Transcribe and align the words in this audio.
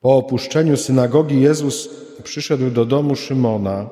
Po 0.00 0.16
opuszczeniu 0.16 0.76
synagogi 0.76 1.40
Jezus 1.40 1.88
przyszedł 2.22 2.70
do 2.70 2.84
domu 2.84 3.16
Szymona, 3.16 3.88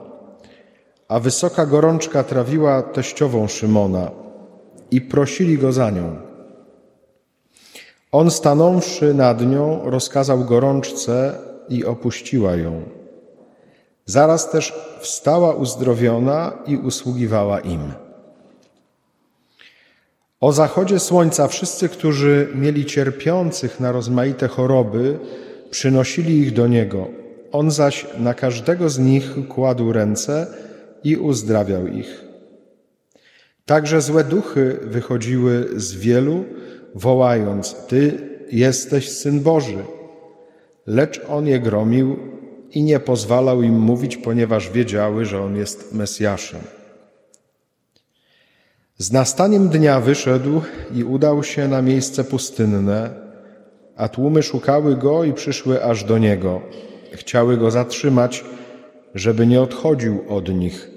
a 1.08 1.21
wysoka 1.21 1.67
gorączka 1.67 2.25
trawiła 2.25 2.83
teściową 2.83 3.49
Szymona 3.49 4.11
i 4.91 5.01
prosili 5.01 5.59
go 5.59 5.73
za 5.73 5.91
nią. 5.91 6.17
On 8.13 8.31
stanąwszy 8.31 9.15
nad 9.15 9.47
nią, 9.47 9.81
rozkazał 9.85 10.45
gorączce 10.45 11.38
i 11.69 11.85
opuściła 11.85 12.56
ją. 12.56 12.83
Zaraz 14.06 14.51
też 14.51 14.75
wstała 15.01 15.54
uzdrowiona 15.54 16.52
i 16.66 16.77
usługiwała 16.77 17.61
im. 17.61 17.93
O 20.41 20.52
zachodzie 20.52 20.98
słońca 20.98 21.48
wszyscy, 21.48 21.88
którzy 21.88 22.48
mieli 22.55 22.87
cierpiących 22.87 23.80
na 23.80 23.93
rozmaite 23.93 24.48
choroby, 24.48 25.19
przynosili 25.70 26.38
ich 26.38 26.52
do 26.52 26.66
Niego. 26.66 27.09
On 27.52 27.70
zaś 27.70 28.06
na 28.18 28.34
każdego 28.34 28.88
z 28.88 28.98
nich 28.98 29.34
kładł 29.48 29.92
ręce 29.92 30.46
i 31.04 31.16
uzdrawiał 31.16 31.86
ich. 31.86 32.24
Także 33.66 34.00
złe 34.00 34.24
duchy 34.24 34.78
wychodziły 34.82 35.68
z 35.76 35.95
wielu, 35.95 36.45
wołając: 36.95 37.76
Ty 37.88 38.18
jesteś 38.52 39.09
syn 39.09 39.40
Boży. 39.40 39.78
Lecz 40.86 41.20
on 41.28 41.46
je 41.46 41.60
gromił 41.60 42.16
i 42.70 42.82
nie 42.82 43.00
pozwalał 43.00 43.62
im 43.62 43.78
mówić, 43.78 44.16
ponieważ 44.16 44.70
wiedziały, 44.70 45.24
że 45.24 45.42
on 45.42 45.56
jest 45.56 45.95
Mesjaszem. 45.95 46.60
Z 48.98 49.12
nastaniem 49.12 49.68
dnia 49.68 50.00
wyszedł 50.00 50.60
i 50.95 51.04
udał 51.04 51.42
się 51.42 51.68
na 51.68 51.82
miejsce 51.82 52.24
pustynne, 52.24 53.27
a 53.98 54.09
tłumy 54.09 54.43
szukały 54.43 54.97
go 54.97 55.25
i 55.25 55.33
przyszły 55.33 55.84
aż 55.84 56.05
do 56.05 56.19
niego. 56.19 56.61
Chciały 57.12 57.57
go 57.57 57.70
zatrzymać, 57.70 58.45
żeby 59.15 59.46
nie 59.46 59.60
odchodził 59.60 60.24
od 60.29 60.55
nich, 60.55 60.90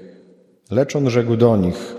lecz 0.72 0.96
on 0.96 1.10
rzekł 1.10 1.36
do 1.36 1.58
nich: 1.58 1.96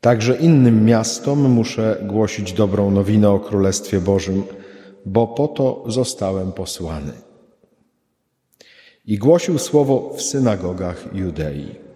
Także 0.00 0.36
innym 0.36 0.84
miastom 0.84 1.38
muszę 1.38 1.96
głosić 2.02 2.52
dobrą 2.52 2.90
nowinę 2.90 3.30
o 3.30 3.40
Królestwie 3.40 4.00
Bożym, 4.00 4.42
bo 5.06 5.26
po 5.26 5.48
to 5.48 5.84
zostałem 5.86 6.52
posłany. 6.52 7.12
I 9.06 9.18
głosił 9.18 9.58
słowo 9.58 10.14
w 10.16 10.22
synagogach 10.22 11.04
Judei. 11.14 11.87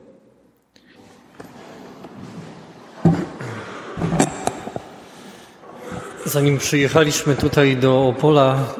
Zanim 6.24 6.58
przyjechaliśmy 6.58 7.36
tutaj 7.36 7.76
do 7.76 8.08
Opola, 8.08 8.74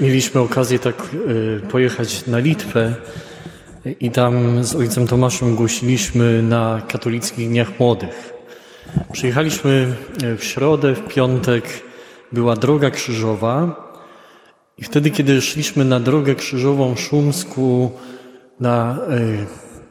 mieliśmy 0.00 0.40
okazję 0.40 0.78
tak 0.78 0.94
y, 1.14 1.60
pojechać 1.70 2.26
na 2.26 2.38
Litwę 2.38 2.94
i 4.00 4.10
tam 4.10 4.64
z 4.64 4.74
ojcem 4.74 5.06
Tomaszem 5.06 5.56
głosiliśmy 5.56 6.42
na 6.42 6.82
katolickich 6.88 7.48
dniach 7.48 7.80
młodych. 7.80 8.32
Przyjechaliśmy 9.12 9.96
e, 10.22 10.36
w 10.36 10.44
środę, 10.44 10.94
w 10.94 11.08
piątek 11.08 11.64
była 12.32 12.56
droga 12.56 12.90
krzyżowa 12.90 13.76
i 14.78 14.84
wtedy, 14.84 15.10
kiedy 15.10 15.40
szliśmy 15.40 15.84
na 15.84 16.00
drogę 16.00 16.34
krzyżową 16.34 16.94
w 16.94 17.00
Szumsku 17.00 17.92
na 18.60 18.98
e, 19.08 19.18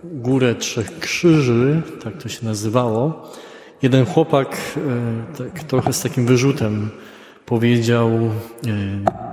Górę 0.03 0.55
Trzech 0.55 0.99
Krzyży, 0.99 1.81
tak 2.03 2.23
to 2.23 2.29
się 2.29 2.45
nazywało, 2.45 3.31
jeden 3.81 4.05
chłopak 4.05 4.57
e, 4.77 5.37
tak, 5.37 5.63
trochę 5.63 5.93
z 5.93 6.01
takim 6.01 6.25
wyrzutem 6.25 6.89
powiedział, 7.45 8.09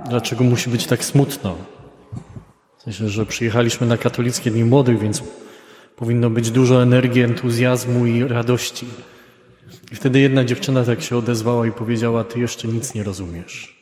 dlaczego 0.09 0.43
musi 0.43 0.69
być 0.69 0.87
tak 0.87 1.05
smutno. 1.05 1.55
W 2.77 2.81
sensie, 2.81 3.09
że 3.09 3.25
przyjechaliśmy 3.25 3.87
na 3.87 3.97
katolickie 3.97 4.51
Dni 4.51 4.63
Młodych, 4.63 4.99
więc 4.99 5.23
powinno 5.95 6.29
być 6.29 6.51
dużo 6.51 6.83
energii, 6.83 7.21
entuzjazmu 7.21 8.05
i 8.05 8.23
radości. 8.23 8.85
I 9.91 9.95
wtedy 9.95 10.19
jedna 10.19 10.45
dziewczyna 10.45 10.83
tak 10.83 11.01
się 11.01 11.17
odezwała 11.17 11.67
i 11.67 11.71
powiedziała: 11.71 12.23
Ty 12.23 12.39
jeszcze 12.39 12.67
nic 12.67 12.93
nie 12.93 13.03
rozumiesz. 13.03 13.79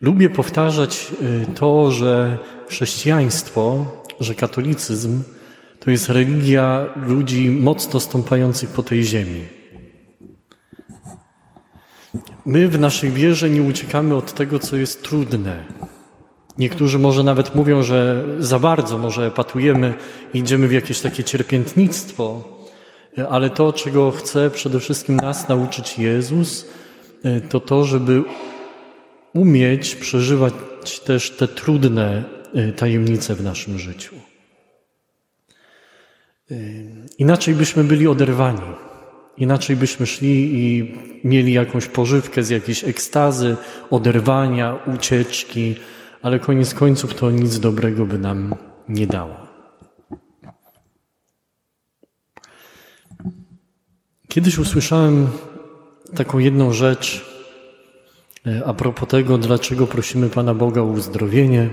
Lubię 0.00 0.30
powtarzać 0.30 1.12
y, 1.22 1.54
to, 1.54 1.90
że 1.90 2.38
chrześcijaństwo, 2.68 3.86
że 4.20 4.34
katolicyzm 4.34 5.22
to 5.80 5.90
jest 5.90 6.08
religia 6.08 6.86
ludzi 7.06 7.50
mocno 7.50 8.00
stąpających 8.00 8.70
po 8.70 8.82
tej 8.82 9.04
ziemi. 9.04 9.59
My 12.46 12.68
w 12.68 12.80
naszej 12.80 13.10
wierze 13.10 13.50
nie 13.50 13.62
uciekamy 13.62 14.14
od 14.14 14.34
tego, 14.34 14.58
co 14.58 14.76
jest 14.76 15.02
trudne. 15.02 15.64
Niektórzy 16.58 16.98
może 16.98 17.22
nawet 17.22 17.54
mówią, 17.54 17.82
że 17.82 18.24
za 18.38 18.58
bardzo 18.58 18.98
może 18.98 19.26
epatujemy, 19.26 19.94
idziemy 20.34 20.68
w 20.68 20.72
jakieś 20.72 21.00
takie 21.00 21.24
cierpiętnictwo, 21.24 22.42
ale 23.30 23.50
to, 23.50 23.72
czego 23.72 24.10
chce 24.10 24.50
przede 24.50 24.80
wszystkim 24.80 25.16
nas 25.16 25.48
nauczyć 25.48 25.98
Jezus, 25.98 26.66
to 27.48 27.60
to, 27.60 27.84
żeby 27.84 28.22
umieć 29.34 29.94
przeżywać 29.94 30.54
też 31.04 31.30
te 31.30 31.48
trudne 31.48 32.24
e, 32.54 32.72
tajemnice 32.72 33.34
w 33.34 33.42
naszym 33.42 33.78
życiu. 33.78 34.16
E, 36.50 36.54
inaczej 37.18 37.54
byśmy 37.54 37.84
byli 37.84 38.08
oderwani. 38.08 38.89
Inaczej 39.40 39.76
byśmy 39.76 40.06
szli 40.06 40.64
i 40.64 40.94
mieli 41.24 41.52
jakąś 41.52 41.86
pożywkę 41.86 42.42
z 42.42 42.50
jakiejś 42.50 42.84
ekstazy, 42.84 43.56
oderwania, 43.90 44.78
ucieczki, 44.94 45.74
ale 46.22 46.38
koniec 46.38 46.74
końców 46.74 47.14
to 47.14 47.30
nic 47.30 47.58
dobrego 47.58 48.06
by 48.06 48.18
nam 48.18 48.54
nie 48.88 49.06
dało. 49.06 49.36
Kiedyś 54.28 54.58
usłyszałem 54.58 55.28
taką 56.16 56.38
jedną 56.38 56.72
rzecz 56.72 57.24
e, 58.46 58.62
a 58.66 58.74
propos 58.74 59.08
tego, 59.08 59.38
dlaczego 59.38 59.86
prosimy 59.86 60.30
Pana 60.30 60.54
Boga 60.54 60.80
o 60.80 60.84
uzdrowienie, 60.84 61.70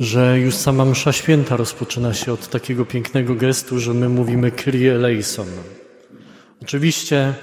że 0.00 0.40
już 0.40 0.54
sama 0.54 0.84
msza 0.84 1.12
święta 1.12 1.56
rozpoczyna 1.56 2.14
się 2.14 2.32
od 2.32 2.48
takiego 2.48 2.84
pięknego 2.84 3.34
gestu, 3.34 3.78
że 3.78 3.94
my 3.94 4.08
mówimy 4.08 4.50
Kyrie 4.50 4.94
eleison. 4.94 5.48
Oczywiście 6.66 7.34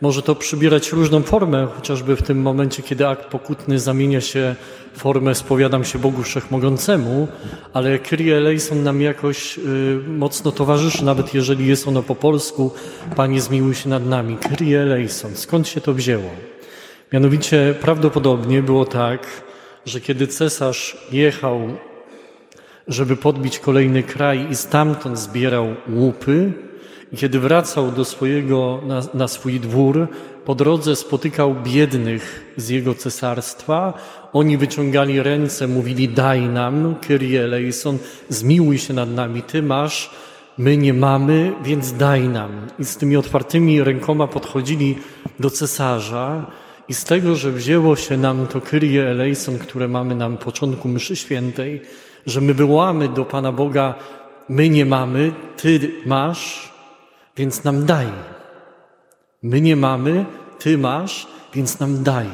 może 0.00 0.22
to 0.22 0.34
przybierać 0.34 0.92
różną 0.92 1.22
formę, 1.22 1.68
chociażby 1.76 2.16
w 2.16 2.22
tym 2.22 2.42
momencie, 2.42 2.82
kiedy 2.82 3.08
akt 3.08 3.26
pokutny 3.26 3.78
zamienia 3.78 4.20
się 4.20 4.54
w 4.94 4.98
formę 4.98 5.34
spowiadam 5.34 5.84
się 5.84 5.98
Bogu 5.98 6.22
Wszechmogącemu, 6.22 7.28
ale 7.72 7.98
Kyrie 7.98 8.36
eleison 8.36 8.82
nam 8.82 9.00
jakoś 9.00 9.58
y, 9.58 9.62
mocno 10.08 10.52
towarzyszy, 10.52 11.04
nawet 11.04 11.34
jeżeli 11.34 11.66
jest 11.66 11.88
ono 11.88 12.02
po 12.02 12.14
polsku, 12.14 12.72
Panie 13.16 13.40
zmiłuj 13.40 13.74
się 13.74 13.88
nad 13.88 14.06
nami. 14.06 14.36
Kyrie 14.36 14.80
eleison. 14.80 15.36
Skąd 15.36 15.68
się 15.68 15.80
to 15.80 15.94
wzięło? 15.94 16.30
Mianowicie 17.12 17.74
prawdopodobnie 17.80 18.62
było 18.62 18.84
tak, 18.84 19.26
że 19.86 20.00
kiedy 20.00 20.26
cesarz 20.26 21.06
jechał, 21.12 21.60
żeby 22.88 23.16
podbić 23.16 23.58
kolejny 23.58 24.02
kraj 24.02 24.46
i 24.50 24.56
stamtąd 24.56 25.18
zbierał 25.18 25.74
łupy, 25.88 26.65
kiedy 27.16 27.40
wracał 27.40 27.92
do 27.92 28.04
swojego, 28.04 28.80
na, 28.86 29.02
na 29.14 29.28
swój 29.28 29.60
dwór, 29.60 30.08
po 30.44 30.54
drodze 30.54 30.96
spotykał 30.96 31.54
biednych 31.54 32.54
z 32.56 32.68
jego 32.68 32.94
cesarstwa. 32.94 33.92
Oni 34.32 34.58
wyciągali 34.58 35.22
ręce, 35.22 35.68
mówili: 35.68 36.08
Daj 36.08 36.40
nam, 36.40 36.94
Kyrie 36.94 37.44
eleison, 37.44 37.98
zmiłuj 38.28 38.78
się 38.78 38.94
nad 38.94 39.10
nami, 39.10 39.42
ty 39.42 39.62
masz, 39.62 40.10
my 40.58 40.76
nie 40.76 40.94
mamy, 40.94 41.52
więc 41.64 41.92
daj 41.92 42.28
nam. 42.28 42.50
I 42.78 42.84
z 42.84 42.96
tymi 42.96 43.16
otwartymi 43.16 43.82
rękoma 43.82 44.26
podchodzili 44.26 44.98
do 45.40 45.50
cesarza. 45.50 46.46
I 46.88 46.94
z 46.94 47.04
tego, 47.04 47.36
że 47.36 47.52
wzięło 47.52 47.96
się 47.96 48.16
nam 48.16 48.46
to 48.46 48.60
Kyrie 48.60 49.10
eleison, 49.10 49.58
które 49.58 49.88
mamy 49.88 50.14
na 50.14 50.30
początku 50.30 50.88
mszy 50.88 51.16
świętej, 51.16 51.82
że 52.26 52.40
my 52.40 52.54
wołamy 52.54 53.08
do 53.08 53.24
Pana 53.24 53.52
Boga, 53.52 53.94
my 54.48 54.68
nie 54.68 54.86
mamy, 54.86 55.32
Ty 55.56 55.90
masz, 56.06 56.75
więc 57.36 57.64
nam 57.64 57.86
daj. 57.86 58.06
My 59.42 59.60
nie 59.60 59.76
mamy, 59.76 60.26
Ty 60.58 60.78
masz, 60.78 61.26
więc 61.54 61.80
nam 61.80 62.02
daj. 62.02 62.26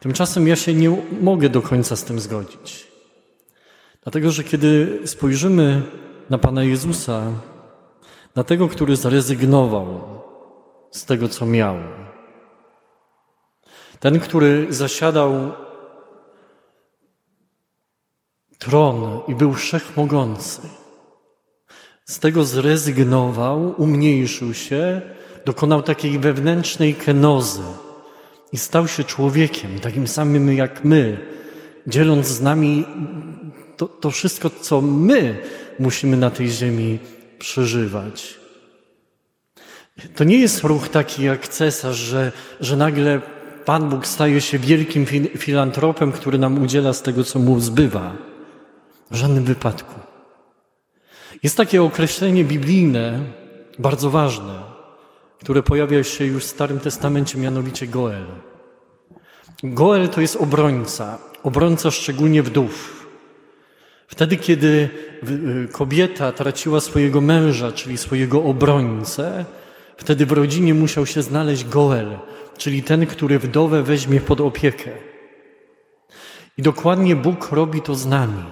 Tymczasem 0.00 0.48
ja 0.48 0.56
się 0.56 0.74
nie 0.74 1.02
mogę 1.20 1.48
do 1.48 1.62
końca 1.62 1.96
z 1.96 2.04
tym 2.04 2.20
zgodzić. 2.20 2.86
Dlatego, 4.02 4.30
że 4.30 4.44
kiedy 4.44 5.00
spojrzymy 5.04 5.82
na 6.30 6.38
Pana 6.38 6.64
Jezusa, 6.64 7.22
na 8.34 8.44
tego, 8.44 8.68
który 8.68 8.96
zrezygnował 8.96 10.00
z 10.90 11.04
tego, 11.04 11.28
co 11.28 11.46
miał, 11.46 11.76
ten, 14.00 14.20
który 14.20 14.66
zasiadał 14.70 15.52
tron 18.58 19.20
i 19.28 19.34
był 19.34 19.52
wszechmogący, 19.52 20.60
z 22.06 22.18
tego 22.18 22.44
zrezygnował, 22.44 23.74
umniejszył 23.78 24.54
się, 24.54 25.00
dokonał 25.44 25.82
takiej 25.82 26.18
wewnętrznej 26.18 26.94
kenozy 26.94 27.62
i 28.52 28.58
stał 28.58 28.88
się 28.88 29.04
człowiekiem, 29.04 29.78
takim 29.80 30.08
samym 30.08 30.52
jak 30.52 30.84
my, 30.84 31.18
dzieląc 31.86 32.26
z 32.26 32.40
nami 32.40 32.84
to, 33.76 33.88
to 33.88 34.10
wszystko, 34.10 34.50
co 34.50 34.80
my 34.80 35.38
musimy 35.78 36.16
na 36.16 36.30
tej 36.30 36.48
ziemi 36.48 36.98
przeżywać. 37.38 38.38
To 40.14 40.24
nie 40.24 40.38
jest 40.38 40.64
ruch 40.64 40.88
taki 40.88 41.22
jak 41.22 41.48
cesarz, 41.48 41.96
że, 41.96 42.32
że 42.60 42.76
nagle 42.76 43.20
Pan 43.64 43.88
Bóg 43.88 44.06
staje 44.06 44.40
się 44.40 44.58
wielkim 44.58 45.06
filantropem, 45.38 46.12
który 46.12 46.38
nam 46.38 46.62
udziela 46.62 46.92
z 46.92 47.02
tego, 47.02 47.24
co 47.24 47.38
mu 47.38 47.60
zbywa. 47.60 48.16
W 49.10 49.16
żadnym 49.16 49.44
wypadku. 49.44 50.15
Jest 51.42 51.56
takie 51.56 51.82
określenie 51.82 52.44
biblijne, 52.44 53.20
bardzo 53.78 54.10
ważne, 54.10 54.62
które 55.40 55.62
pojawia 55.62 56.04
się 56.04 56.24
już 56.24 56.44
w 56.44 56.46
Starym 56.46 56.80
Testamencie, 56.80 57.38
mianowicie 57.38 57.86
Goel. 57.86 58.26
Goel 59.62 60.08
to 60.08 60.20
jest 60.20 60.36
obrońca, 60.36 61.18
obrońca 61.42 61.90
szczególnie 61.90 62.42
wdów. 62.42 63.06
Wtedy, 64.08 64.36
kiedy 64.36 64.88
y, 65.28 65.68
kobieta 65.72 66.32
traciła 66.32 66.80
swojego 66.80 67.20
męża, 67.20 67.72
czyli 67.72 67.96
swojego 67.96 68.42
obrońcę, 68.42 69.44
wtedy 69.96 70.26
w 70.26 70.32
rodzinie 70.32 70.74
musiał 70.74 71.06
się 71.06 71.22
znaleźć 71.22 71.64
Goel, 71.64 72.18
czyli 72.58 72.82
ten, 72.82 73.06
który 73.06 73.38
wdowę 73.38 73.82
weźmie 73.82 74.20
pod 74.20 74.40
opiekę. 74.40 74.90
I 76.58 76.62
dokładnie 76.62 77.16
Bóg 77.16 77.52
robi 77.52 77.82
to 77.82 77.94
z 77.94 78.06
nami, 78.06 78.44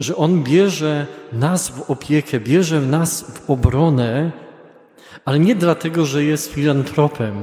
że 0.00 0.16
On 0.16 0.42
bierze 0.42 1.06
nas 1.32 1.68
w 1.68 1.90
opiekę, 1.90 2.40
bierze 2.40 2.80
nas 2.80 3.22
w 3.22 3.50
obronę, 3.50 4.32
ale 5.24 5.38
nie 5.38 5.54
dlatego, 5.54 6.06
że 6.06 6.24
jest 6.24 6.52
filantropem, 6.52 7.34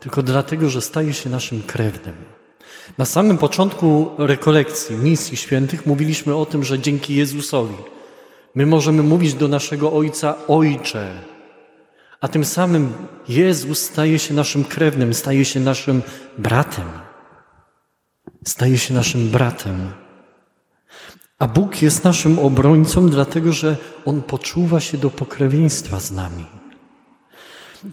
tylko 0.00 0.22
dlatego, 0.22 0.68
że 0.68 0.80
staje 0.80 1.12
się 1.12 1.30
naszym 1.30 1.62
krewnym. 1.62 2.14
Na 2.98 3.04
samym 3.04 3.38
początku 3.38 4.10
rekolekcji, 4.18 4.96
misji 4.96 5.36
świętych 5.36 5.86
mówiliśmy 5.86 6.34
o 6.34 6.46
tym, 6.46 6.64
że 6.64 6.78
dzięki 6.78 7.14
Jezusowi 7.14 7.76
my 8.56 8.66
możemy 8.66 9.02
mówić 9.02 9.34
do 9.34 9.48
naszego 9.48 9.92
Ojca 9.92 10.34
Ojcze, 10.48 11.10
a 12.20 12.28
tym 12.28 12.44
samym 12.44 12.92
Jezus 13.28 13.78
staje 13.78 14.18
się 14.18 14.34
naszym 14.34 14.64
krewnym, 14.64 15.14
staje 15.14 15.44
się 15.44 15.60
naszym 15.60 16.02
bratem. 16.38 16.84
Staje 18.44 18.78
się 18.78 18.94
naszym 18.94 19.28
bratem. 19.28 19.90
A 21.38 21.46
Bóg 21.46 21.82
jest 21.82 22.04
naszym 22.04 22.38
obrońcą, 22.38 23.08
dlatego 23.08 23.52
że 23.52 23.76
On 24.04 24.22
poczuwa 24.22 24.80
się 24.80 24.98
do 24.98 25.10
pokrewieństwa 25.10 26.00
z 26.00 26.12
nami. 26.12 26.46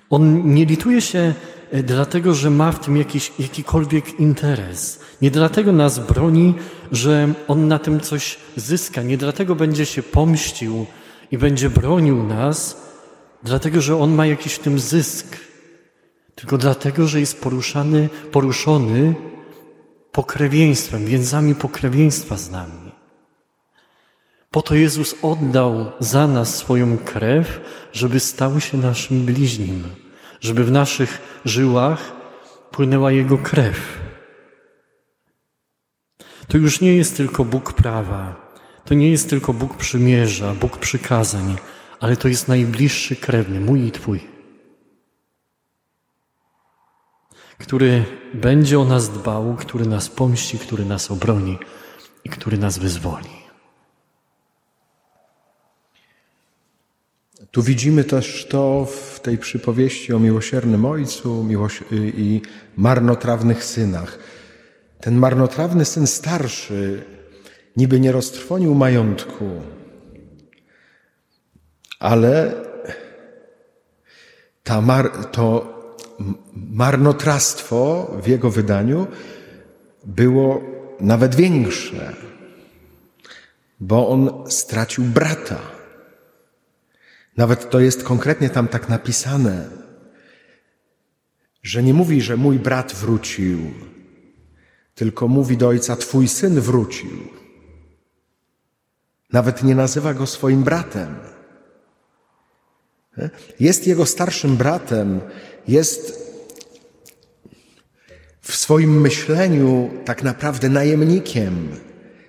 On 0.09 0.53
nie 0.53 0.65
lituje 0.65 1.01
się 1.01 1.33
e, 1.71 1.83
dlatego, 1.83 2.33
że 2.33 2.49
ma 2.49 2.71
w 2.71 2.79
tym 2.79 2.97
jakiś, 2.97 3.31
jakikolwiek 3.39 4.19
interes. 4.19 4.99
Nie 5.21 5.31
dlatego 5.31 5.71
nas 5.71 5.99
broni, 5.99 6.53
że 6.91 7.33
On 7.47 7.67
na 7.67 7.79
tym 7.79 7.99
coś 7.99 8.37
zyska. 8.55 9.01
Nie 9.01 9.17
dlatego 9.17 9.55
będzie 9.55 9.85
się 9.85 10.03
pomścił 10.03 10.85
i 11.31 11.37
będzie 11.37 11.69
bronił 11.69 12.23
nas, 12.23 12.77
dlatego, 13.43 13.81
że 13.81 13.97
On 13.97 14.13
ma 14.13 14.25
jakiś 14.25 14.53
w 14.53 14.59
tym 14.59 14.79
zysk. 14.79 15.37
Tylko 16.35 16.57
dlatego, 16.57 17.07
że 17.07 17.19
jest 17.19 17.41
poruszany, 17.41 18.09
poruszony 18.31 19.15
pokrewieństwem, 20.11 21.05
więzami 21.05 21.55
pokrewieństwa 21.55 22.37
z 22.37 22.51
nami. 22.51 22.82
Po 24.53 24.61
to 24.61 24.75
Jezus 24.75 25.15
oddał 25.21 25.91
za 25.99 26.27
nas 26.27 26.55
swoją 26.57 26.97
krew, 26.97 27.61
żeby 27.93 28.19
stał 28.19 28.59
się 28.59 28.77
naszym 28.77 29.25
bliźnim, 29.25 29.83
żeby 30.41 30.63
w 30.63 30.71
naszych 30.71 31.41
żyłach 31.45 32.11
płynęła 32.71 33.11
Jego 33.11 33.37
krew. 33.37 33.99
To 36.47 36.57
już 36.57 36.81
nie 36.81 36.95
jest 36.95 37.17
tylko 37.17 37.45
Bóg 37.45 37.73
prawa, 37.73 38.35
to 38.85 38.93
nie 38.93 39.11
jest 39.11 39.29
tylko 39.29 39.53
Bóg 39.53 39.77
przymierza, 39.77 40.53
Bóg 40.53 40.77
przykazań, 40.77 41.55
ale 41.99 42.15
to 42.15 42.27
jest 42.27 42.47
najbliższy 42.47 43.15
krewny, 43.15 43.59
mój 43.59 43.87
i 43.87 43.91
Twój, 43.91 44.19
który 47.57 48.05
będzie 48.33 48.79
o 48.79 48.85
nas 48.85 49.09
dbał, 49.09 49.55
który 49.55 49.85
nas 49.85 50.09
pomści, 50.09 50.59
który 50.59 50.85
nas 50.85 51.11
obroni 51.11 51.57
i 52.23 52.29
który 52.29 52.57
nas 52.57 52.77
wyzwoli. 52.77 53.42
Tu 57.51 57.63
widzimy 57.63 58.03
też 58.03 58.45
to 58.49 58.85
w 58.85 59.19
tej 59.19 59.37
przypowieści 59.37 60.13
o 60.13 60.19
miłosiernym 60.19 60.85
ojcu 60.85 61.47
i 61.91 62.41
marnotrawnych 62.77 63.63
synach. 63.63 64.19
Ten 64.99 65.15
marnotrawny 65.15 65.85
syn 65.85 66.07
starszy 66.07 67.03
niby 67.77 67.99
nie 67.99 68.11
roztrwonił 68.11 68.75
majątku, 68.75 69.49
ale 71.99 72.53
ta 74.63 74.81
mar, 74.81 75.11
to 75.31 75.73
marnotrawstwo 76.55 78.11
w 78.23 78.27
jego 78.27 78.49
wydaniu 78.49 79.07
było 80.05 80.61
nawet 80.99 81.35
większe, 81.35 82.13
bo 83.79 84.09
on 84.09 84.51
stracił 84.51 85.03
brata. 85.03 85.72
Nawet 87.37 87.69
to 87.69 87.79
jest 87.79 88.03
konkretnie 88.03 88.49
tam 88.49 88.67
tak 88.67 88.89
napisane, 88.89 89.69
że 91.63 91.83
nie 91.83 91.93
mówi, 91.93 92.21
że 92.21 92.37
mój 92.37 92.59
brat 92.59 92.93
wrócił, 92.93 93.59
tylko 94.95 95.27
mówi 95.27 95.57
do 95.57 95.67
ojca: 95.67 95.95
Twój 95.95 96.27
syn 96.27 96.61
wrócił. 96.61 97.17
Nawet 99.33 99.63
nie 99.63 99.75
nazywa 99.75 100.13
go 100.13 100.27
swoim 100.27 100.63
bratem. 100.63 101.15
Jest 103.59 103.87
jego 103.87 104.05
starszym 104.05 104.57
bratem, 104.57 105.21
jest 105.67 106.23
w 108.41 108.55
swoim 108.55 109.01
myśleniu 109.01 109.89
tak 110.05 110.23
naprawdę 110.23 110.69
najemnikiem, 110.69 111.69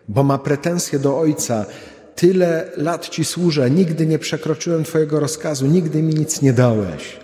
bo 0.08 0.22
ma 0.22 0.38
pretensje 0.38 0.98
do 0.98 1.18
ojca. 1.18 1.66
Tyle 2.14 2.70
lat 2.76 3.08
Ci 3.08 3.24
służę, 3.24 3.70
nigdy 3.70 4.06
nie 4.06 4.18
przekroczyłem 4.18 4.84
Twojego 4.84 5.20
rozkazu, 5.20 5.66
nigdy 5.66 6.02
mi 6.02 6.14
nic 6.14 6.42
nie 6.42 6.52
dałeś. 6.52 7.16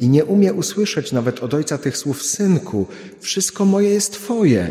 I 0.00 0.08
nie 0.08 0.24
umie 0.24 0.52
usłyszeć 0.52 1.12
nawet 1.12 1.42
od 1.42 1.54
ojca 1.54 1.78
tych 1.78 1.96
słów, 1.96 2.22
synku, 2.22 2.86
wszystko 3.20 3.64
moje 3.64 3.90
jest 3.90 4.12
Twoje. 4.12 4.70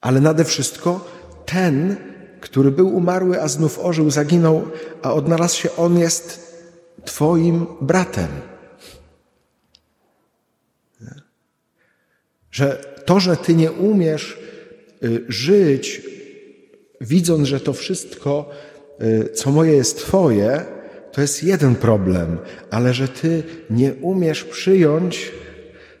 Ale 0.00 0.20
nade 0.20 0.44
wszystko 0.44 1.10
ten, 1.46 1.96
który 2.40 2.70
był 2.70 2.96
umarły, 2.96 3.42
a 3.42 3.48
znów 3.48 3.78
ożył, 3.78 4.10
zaginął, 4.10 4.68
a 5.02 5.14
odnalazł 5.14 5.56
się, 5.56 5.76
on 5.76 5.98
jest 5.98 6.56
Twoim 7.04 7.66
bratem. 7.80 8.28
Że 12.50 12.84
to, 13.04 13.20
że 13.20 13.36
Ty 13.36 13.54
nie 13.54 13.72
umiesz 13.72 14.38
y, 15.02 15.24
żyć 15.28 16.02
widząc, 17.00 17.48
że 17.48 17.60
to 17.60 17.72
wszystko, 17.72 18.50
y, 19.02 19.32
co 19.34 19.52
moje 19.52 19.72
jest 19.72 19.98
Twoje, 19.98 20.64
to 21.12 21.20
jest 21.20 21.44
jeden 21.44 21.74
problem, 21.74 22.38
ale 22.70 22.94
że 22.94 23.08
Ty 23.08 23.42
nie 23.70 23.94
umiesz 23.94 24.44
przyjąć 24.44 25.32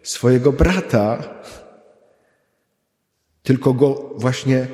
swojego 0.02 0.52
brata, 0.52 1.34
tylko 3.42 3.74
go 3.74 4.10
właśnie 4.16 4.66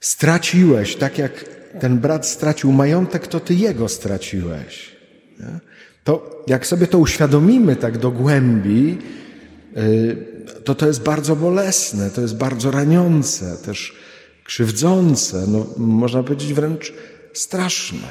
straciłeś, 0.00 0.96
tak 0.96 1.18
jak 1.18 1.44
ten 1.80 1.98
brat 1.98 2.26
stracił 2.26 2.72
majątek, 2.72 3.26
to 3.26 3.40
Ty 3.40 3.54
jego 3.54 3.88
straciłeś. 3.88 4.96
To 6.04 6.44
jak 6.46 6.66
sobie 6.66 6.86
to 6.86 6.98
uświadomimy 6.98 7.76
tak 7.76 7.98
do 7.98 8.10
głębi, 8.10 8.98
y, 9.76 10.16
to 10.64 10.74
to 10.74 10.86
jest 10.86 11.02
bardzo 11.02 11.36
bolesne, 11.36 12.10
to 12.10 12.20
jest 12.20 12.36
bardzo 12.36 12.70
raniące, 12.70 13.56
też 13.64 13.96
krzywdzące, 14.48 15.46
no, 15.48 15.66
można 15.76 16.22
powiedzieć 16.22 16.54
wręcz 16.54 16.92
straszne. 17.32 18.08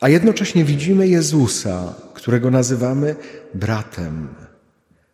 A 0.00 0.08
jednocześnie 0.08 0.64
widzimy 0.64 1.08
Jezusa, 1.08 1.94
którego 2.14 2.50
nazywamy 2.50 3.16
bratem. 3.54 4.28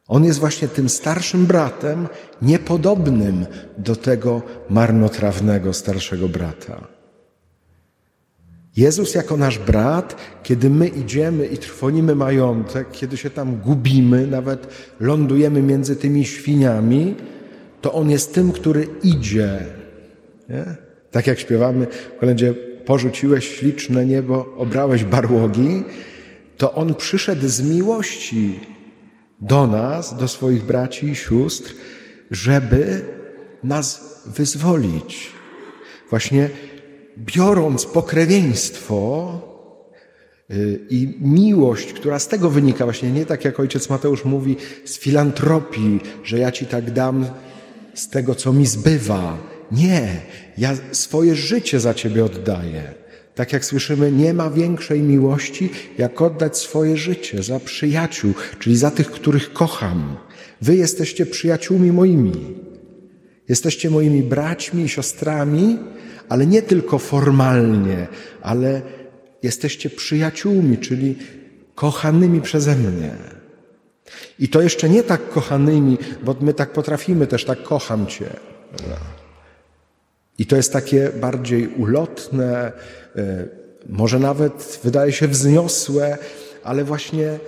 On 0.08 0.24
jest 0.24 0.38
właśnie 0.38 0.68
tym 0.68 0.88
starszym 0.88 1.46
bratem, 1.46 2.08
niepodobnym 2.42 3.46
do 3.78 3.96
tego 3.96 4.42
marnotrawnego 4.70 5.72
starszego 5.72 6.28
brata. 6.28 6.86
Jezus 8.76 9.14
jako 9.14 9.36
nasz 9.36 9.58
brat, 9.58 10.16
kiedy 10.42 10.70
my 10.70 10.88
idziemy 10.88 11.46
i 11.46 11.58
trwonimy 11.58 12.14
majątek, 12.14 12.90
kiedy 12.92 13.16
się 13.16 13.30
tam 13.30 13.56
gubimy, 13.56 14.26
nawet 14.26 14.66
lądujemy 15.00 15.62
między 15.62 15.96
tymi 15.96 16.24
świniami, 16.24 17.14
to 17.80 17.92
On 17.92 18.10
jest 18.10 18.34
tym, 18.34 18.52
który 18.52 18.88
idzie. 19.02 19.58
Nie? 20.48 20.64
Tak 21.10 21.26
jak 21.26 21.38
śpiewamy 21.38 21.86
w 21.86 22.20
kolędzie 22.20 22.54
porzuciłeś 22.84 23.48
śliczne 23.58 24.06
niebo, 24.06 24.54
obrałeś 24.56 25.04
barłogi, 25.04 25.84
to 26.56 26.74
On 26.74 26.94
przyszedł 26.94 27.48
z 27.48 27.60
miłości 27.60 28.60
do 29.40 29.66
nas, 29.66 30.16
do 30.16 30.28
swoich 30.28 30.64
braci 30.64 31.06
i 31.06 31.16
sióstr, 31.16 31.74
żeby 32.30 33.04
nas 33.64 34.20
wyzwolić. 34.26 35.32
Właśnie 36.10 36.50
biorąc 37.18 37.86
pokrewieństwo 37.86 39.32
y, 40.50 40.80
i 40.90 41.18
miłość, 41.20 41.92
która 41.92 42.18
z 42.18 42.28
tego 42.28 42.50
wynika, 42.50 42.84
właśnie 42.84 43.10
nie 43.10 43.26
tak 43.26 43.44
jak 43.44 43.60
ojciec 43.60 43.90
Mateusz 43.90 44.24
mówi, 44.24 44.56
z 44.84 44.98
filantropii, 44.98 46.00
że 46.24 46.38
ja 46.38 46.52
ci 46.52 46.66
tak 46.66 46.90
dam 46.90 47.26
z 47.98 48.08
tego, 48.08 48.34
co 48.34 48.52
mi 48.52 48.66
zbywa. 48.66 49.38
Nie, 49.72 50.20
ja 50.58 50.76
swoje 50.92 51.34
życie 51.34 51.80
za 51.80 51.94
ciebie 51.94 52.24
oddaję. 52.24 52.94
Tak 53.34 53.52
jak 53.52 53.64
słyszymy, 53.64 54.12
nie 54.12 54.34
ma 54.34 54.50
większej 54.50 55.00
miłości, 55.00 55.70
jak 55.98 56.22
oddać 56.22 56.58
swoje 56.58 56.96
życie 56.96 57.42
za 57.42 57.60
przyjaciół, 57.60 58.32
czyli 58.58 58.76
za 58.76 58.90
tych, 58.90 59.10
których 59.10 59.52
kocham. 59.52 60.16
Wy 60.62 60.76
jesteście 60.76 61.26
przyjaciółmi 61.26 61.92
moimi. 61.92 62.54
Jesteście 63.48 63.90
moimi 63.90 64.22
braćmi 64.22 64.82
i 64.82 64.88
siostrami, 64.88 65.78
ale 66.28 66.46
nie 66.46 66.62
tylko 66.62 66.98
formalnie, 66.98 68.06
ale 68.42 68.82
jesteście 69.42 69.90
przyjaciółmi, 69.90 70.78
czyli 70.78 71.16
kochanymi 71.74 72.40
przeze 72.40 72.76
mnie. 72.76 73.37
I 74.38 74.48
to 74.48 74.62
jeszcze 74.62 74.88
nie 74.88 75.02
tak 75.02 75.28
kochanymi, 75.28 75.98
bo 76.22 76.36
my 76.40 76.54
tak 76.54 76.72
potrafimy 76.72 77.26
też, 77.26 77.44
tak 77.44 77.62
kocham 77.62 78.06
Cię. 78.06 78.30
I 80.38 80.46
to 80.46 80.56
jest 80.56 80.72
takie 80.72 81.10
bardziej 81.20 81.68
ulotne, 81.68 82.72
e, 83.16 83.48
może 83.88 84.18
nawet 84.18 84.80
wydaje 84.84 85.12
się 85.12 85.28
wzniosłe, 85.28 86.18
ale 86.64 86.84
właśnie 86.84 87.38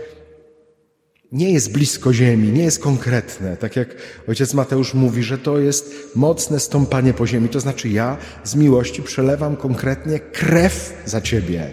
nie 1.32 1.52
jest 1.52 1.72
blisko 1.72 2.12
ziemi, 2.12 2.48
nie 2.48 2.62
jest 2.62 2.78
konkretne. 2.78 3.56
Tak 3.56 3.76
jak 3.76 3.88
ojciec 4.28 4.54
Mateusz 4.54 4.94
mówi, 4.94 5.22
że 5.22 5.38
to 5.38 5.58
jest 5.58 5.94
mocne 6.14 6.60
stąpanie 6.60 7.14
po 7.14 7.26
ziemi. 7.26 7.48
To 7.48 7.60
znaczy 7.60 7.88
ja 7.88 8.16
z 8.44 8.54
miłości 8.54 9.02
przelewam 9.02 9.56
konkretnie 9.56 10.20
krew 10.20 11.02
za 11.04 11.20
ciebie. 11.20 11.72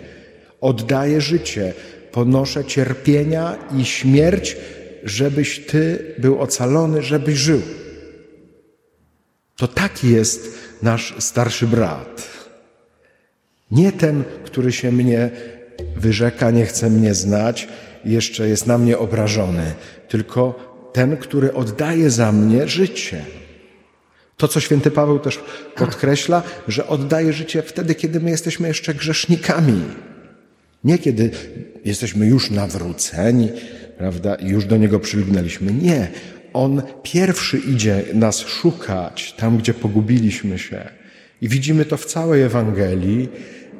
Oddaję 0.61 1.21
życie, 1.21 1.73
ponoszę 2.11 2.65
cierpienia 2.65 3.57
i 3.77 3.85
śmierć, 3.85 4.57
żebyś 5.03 5.59
ty 5.59 6.15
był 6.17 6.39
ocalony, 6.39 7.01
żebyś 7.01 7.37
żył. 7.37 7.61
To 9.55 9.67
taki 9.67 10.09
jest 10.09 10.57
nasz 10.81 11.15
starszy 11.19 11.67
brat. 11.67 12.27
Nie 13.71 13.91
ten, 13.91 14.23
który 14.45 14.71
się 14.71 14.91
mnie 14.91 15.29
wyrzeka, 15.95 16.51
nie 16.51 16.65
chce 16.65 16.89
mnie 16.89 17.13
znać, 17.13 17.67
jeszcze 18.05 18.49
jest 18.49 18.67
na 18.67 18.77
mnie 18.77 18.97
obrażony, 18.97 19.73
tylko 20.07 20.67
ten, 20.93 21.17
który 21.17 21.53
oddaje 21.53 22.09
za 22.09 22.31
mnie 22.31 22.67
życie. 22.67 23.25
To, 24.37 24.47
co 24.47 24.59
święty 24.59 24.91
Paweł 24.91 25.19
też 25.19 25.39
podkreśla, 25.75 26.43
że 26.67 26.87
oddaje 26.87 27.33
życie 27.33 27.61
wtedy, 27.61 27.95
kiedy 27.95 28.19
my 28.19 28.29
jesteśmy 28.29 28.67
jeszcze 28.67 28.93
grzesznikami. 28.93 29.81
Nie 30.83 30.97
kiedy 30.97 31.31
jesteśmy 31.85 32.25
już 32.25 32.51
nawróceni, 32.51 33.49
prawda, 33.97 34.37
już 34.41 34.65
do 34.65 34.77
Niego 34.77 34.99
przylgnęliśmy. 34.99 35.73
Nie. 35.73 36.07
On 36.53 36.81
pierwszy 37.03 37.57
idzie 37.57 38.03
nas 38.13 38.39
szukać 38.39 39.33
tam, 39.33 39.57
gdzie 39.57 39.73
pogubiliśmy 39.73 40.59
się. 40.59 40.89
I 41.41 41.47
widzimy 41.47 41.85
to 41.85 41.97
w 41.97 42.05
całej 42.05 42.41
Ewangelii, 42.41 43.29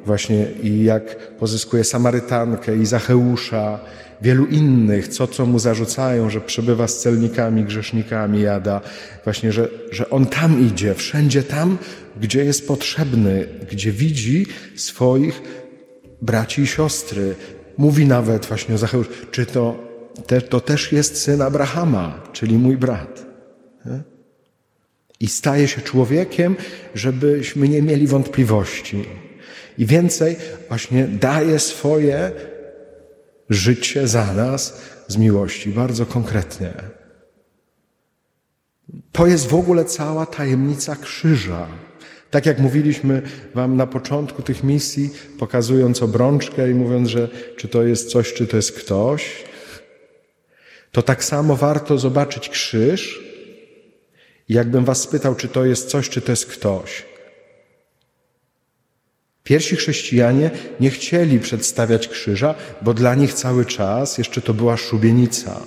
właśnie 0.06 0.46
i 0.62 0.84
jak 0.84 1.36
pozyskuje 1.36 1.84
Samarytankę 1.84 2.76
i 2.76 2.86
Zacheusza, 2.86 3.80
wielu 4.22 4.46
innych, 4.46 5.08
co 5.08 5.26
co 5.26 5.46
mu 5.46 5.58
zarzucają, 5.58 6.30
że 6.30 6.40
przebywa 6.40 6.88
z 6.88 6.98
celnikami, 6.98 7.64
grzesznikami, 7.64 8.40
jada, 8.42 8.80
właśnie, 9.24 9.52
że, 9.52 9.68
że 9.90 10.10
on 10.10 10.26
tam 10.26 10.66
idzie, 10.66 10.94
wszędzie 10.94 11.42
tam, 11.42 11.78
gdzie 12.20 12.44
jest 12.44 12.68
potrzebny, 12.68 13.46
gdzie 13.70 13.92
widzi 13.92 14.46
swoich 14.76 15.42
braci 16.22 16.62
i 16.62 16.66
siostry. 16.66 17.34
Mówi 17.78 18.06
nawet 18.06 18.46
właśnie 18.46 18.74
o 18.74 18.78
Zacheuszu, 18.78 19.10
czy 19.30 19.46
to, 19.46 19.87
to 20.48 20.60
też 20.60 20.92
jest 20.92 21.22
syn 21.22 21.42
Abrahama, 21.42 22.22
czyli 22.32 22.58
mój 22.58 22.76
brat. 22.76 23.26
I 25.20 25.26
staje 25.28 25.68
się 25.68 25.80
człowiekiem, 25.80 26.56
żebyśmy 26.94 27.68
nie 27.68 27.82
mieli 27.82 28.06
wątpliwości. 28.06 29.04
I 29.78 29.86
więcej 29.86 30.36
właśnie 30.68 31.04
daje 31.04 31.58
swoje 31.58 32.32
życie 33.50 34.08
za 34.08 34.34
nas 34.34 34.80
z 35.08 35.16
miłości, 35.16 35.70
bardzo 35.70 36.06
konkretnie. 36.06 36.72
To 39.12 39.26
jest 39.26 39.46
w 39.46 39.54
ogóle 39.54 39.84
cała 39.84 40.26
tajemnica 40.26 40.96
krzyża. 40.96 41.68
Tak 42.30 42.46
jak 42.46 42.58
mówiliśmy 42.58 43.22
Wam 43.54 43.76
na 43.76 43.86
początku 43.86 44.42
tych 44.42 44.64
misji, 44.64 45.10
pokazując 45.38 46.02
obrączkę 46.02 46.70
i 46.70 46.74
mówiąc, 46.74 47.08
że 47.08 47.28
czy 47.56 47.68
to 47.68 47.82
jest 47.82 48.10
coś, 48.10 48.32
czy 48.32 48.46
to 48.46 48.56
jest 48.56 48.72
ktoś, 48.72 49.44
to 50.98 51.02
tak 51.02 51.24
samo 51.24 51.56
warto 51.56 51.98
zobaczyć 51.98 52.48
krzyż. 52.48 53.20
Jakbym 54.48 54.84
Was 54.84 55.02
spytał, 55.02 55.34
czy 55.34 55.48
to 55.48 55.64
jest 55.64 55.90
coś, 55.90 56.08
czy 56.08 56.20
to 56.20 56.32
jest 56.32 56.46
ktoś, 56.46 57.04
Pierwsi 59.44 59.76
chrześcijanie 59.76 60.50
nie 60.80 60.90
chcieli 60.90 61.40
przedstawiać 61.40 62.08
krzyża, 62.08 62.54
bo 62.82 62.94
dla 62.94 63.14
nich 63.14 63.34
cały 63.34 63.64
czas 63.64 64.18
jeszcze 64.18 64.40
to 64.40 64.54
była 64.54 64.76
szubienica. 64.76 65.60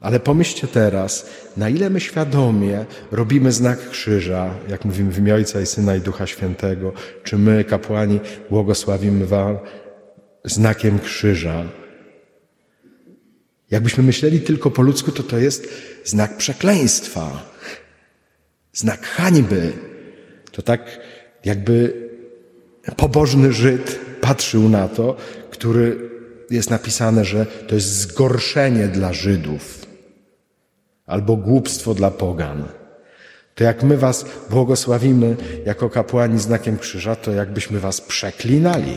Ale 0.00 0.20
pomyślcie 0.20 0.66
teraz, 0.66 1.26
na 1.56 1.68
ile 1.68 1.90
my 1.90 2.00
świadomie 2.00 2.84
robimy 3.12 3.52
znak 3.52 3.90
krzyża, 3.90 4.54
jak 4.68 4.84
mówimy 4.84 5.10
w 5.10 5.18
imię 5.18 5.34
Ojca 5.34 5.60
i 5.60 5.66
Syna 5.66 5.96
i 5.96 6.00
Ducha 6.00 6.26
Świętego, 6.26 6.92
czy 7.24 7.38
my, 7.38 7.64
kapłani, 7.64 8.20
błogosławimy 8.50 9.26
Wam 9.26 9.58
znakiem 10.44 10.98
krzyża. 10.98 11.83
Jakbyśmy 13.74 14.02
myśleli 14.02 14.40
tylko 14.40 14.70
po 14.70 14.82
ludzku, 14.82 15.12
to 15.12 15.22
to 15.22 15.38
jest 15.38 15.68
znak 16.04 16.36
przekleństwa, 16.36 17.50
znak 18.72 19.06
hańby. 19.06 19.72
To 20.52 20.62
tak 20.62 21.00
jakby 21.44 21.94
pobożny 22.96 23.52
Żyd 23.52 24.00
patrzył 24.20 24.68
na 24.68 24.88
to, 24.88 25.16
który 25.50 26.10
jest 26.50 26.70
napisane, 26.70 27.24
że 27.24 27.46
to 27.46 27.74
jest 27.74 27.98
zgorszenie 27.98 28.88
dla 28.88 29.12
Żydów 29.12 29.86
albo 31.06 31.36
głupstwo 31.36 31.94
dla 31.94 32.10
pogan. 32.10 32.64
To 33.54 33.64
jak 33.64 33.82
my 33.82 33.96
was 33.96 34.24
błogosławimy 34.50 35.36
jako 35.66 35.90
kapłani 35.90 36.38
znakiem 36.38 36.78
krzyża, 36.78 37.16
to 37.16 37.32
jakbyśmy 37.32 37.80
was 37.80 38.00
przeklinali. 38.00 38.96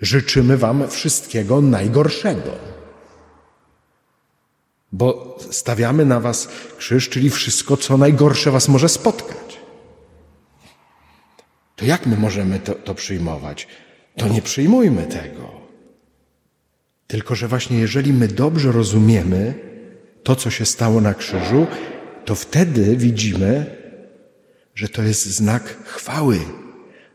Życzymy 0.00 0.56
wam 0.56 0.88
wszystkiego 0.88 1.60
najgorszego. 1.60 2.71
Bo 4.92 5.38
stawiamy 5.50 6.04
na 6.04 6.20
was 6.20 6.48
krzyż, 6.78 7.08
czyli 7.08 7.30
wszystko, 7.30 7.76
co 7.76 7.96
najgorsze 7.96 8.50
was 8.50 8.68
może 8.68 8.88
spotkać 8.88 9.42
to 11.82 11.86
jak 11.86 12.06
my 12.06 12.16
możemy 12.16 12.58
to, 12.58 12.74
to 12.74 12.94
przyjmować? 12.94 13.68
To 14.16 14.28
nie 14.28 14.42
przyjmujmy 14.42 15.02
tego. 15.02 15.50
Tylko, 17.06 17.34
że 17.34 17.48
właśnie 17.48 17.78
jeżeli 17.78 18.12
my 18.12 18.28
dobrze 18.28 18.72
rozumiemy 18.72 19.54
to, 20.22 20.36
co 20.36 20.50
się 20.50 20.66
stało 20.66 21.00
na 21.00 21.14
krzyżu, 21.14 21.66
to 22.24 22.34
wtedy 22.34 22.96
widzimy, 22.96 23.76
że 24.74 24.88
to 24.88 25.02
jest 25.02 25.26
znak 25.26 25.62
chwały, 25.84 26.40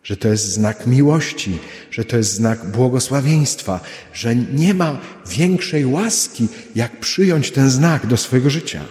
że 0.07 0.17
to 0.17 0.27
jest 0.27 0.51
znak 0.51 0.87
miłości, 0.87 1.59
że 1.91 2.05
to 2.05 2.17
jest 2.17 2.33
znak 2.33 2.65
błogosławieństwa, 2.65 3.79
że 4.13 4.35
nie 4.35 4.73
ma 4.73 4.99
większej 5.29 5.85
łaski, 5.85 6.47
jak 6.75 6.99
przyjąć 6.99 7.51
ten 7.51 7.69
znak 7.69 8.05
do 8.05 8.17
swojego 8.17 8.49
życia. 8.49 8.85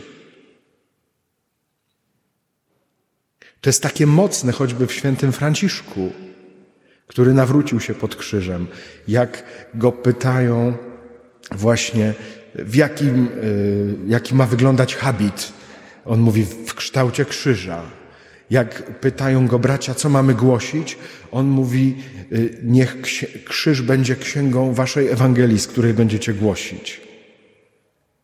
To 3.61 3.69
jest 3.69 3.83
takie 3.83 4.07
mocne 4.07 4.53
choćby 4.53 4.87
w 4.87 4.93
świętym 4.93 5.33
Franciszku, 5.33 6.13
który 7.07 7.35
nawrócił 7.35 7.81
się 7.81 7.95
pod 7.95 8.17
krzyżem. 8.17 8.67
Jak 9.09 9.45
go 9.75 9.93
pytają 9.93 10.77
właśnie, 11.51 12.15
w 12.55 12.75
jakim, 12.75 13.29
y, 13.45 13.95
jaki 14.07 14.35
ma 14.35 14.47
wyglądać 14.47 14.97
habit. 14.97 15.53
On 16.05 16.21
mówi 16.21 16.45
w 16.45 16.75
kształcie 16.75 17.25
krzyża. 17.25 17.96
Jak 18.51 19.01
pytają 19.01 19.47
go 19.47 19.59
bracia, 19.59 19.95
co 19.95 20.09
mamy 20.09 20.35
głosić, 20.35 20.99
on 21.31 21.47
mówi, 21.47 21.97
y, 22.33 22.59
niech 22.63 22.97
krzyż 23.45 23.83
będzie 23.83 24.17
księgą 24.17 24.75
waszej 24.75 25.09
Ewangelii, 25.09 25.59
z 25.59 25.67
której 25.67 25.95
będziecie 25.95 26.35
głosić. 26.35 27.01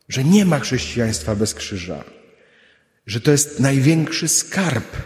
Że 0.08 0.24
nie 0.24 0.44
ma 0.44 0.58
chrześcijaństwa 0.58 1.34
bez 1.34 1.54
krzyża. 1.54 2.04
Że 3.06 3.20
to 3.20 3.30
jest 3.30 3.60
największy 3.60 4.28
skarb 4.28 4.96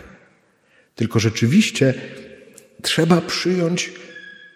tylko 0.96 1.20
rzeczywiście 1.20 1.94
trzeba 2.82 3.20
przyjąć 3.20 3.92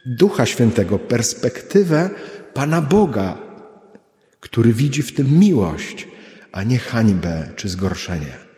Ducha 0.06 0.46
Świętego, 0.46 0.98
perspektywę 0.98 2.10
Pana 2.54 2.82
Boga. 2.82 3.38
który 4.40 4.72
widzi 4.72 5.02
w 5.02 5.14
tym 5.14 5.38
miłość, 5.38 6.08
a 6.52 6.62
nie 6.62 6.78
hańbę 6.78 7.48
czy 7.56 7.68
zgorszenie. 7.68 8.49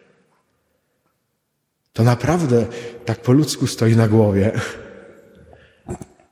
To 1.92 2.04
naprawdę 2.04 2.66
tak 3.04 3.22
po 3.22 3.32
ludzku 3.32 3.66
stoi 3.66 3.96
na 3.96 4.08
głowie. 4.08 4.52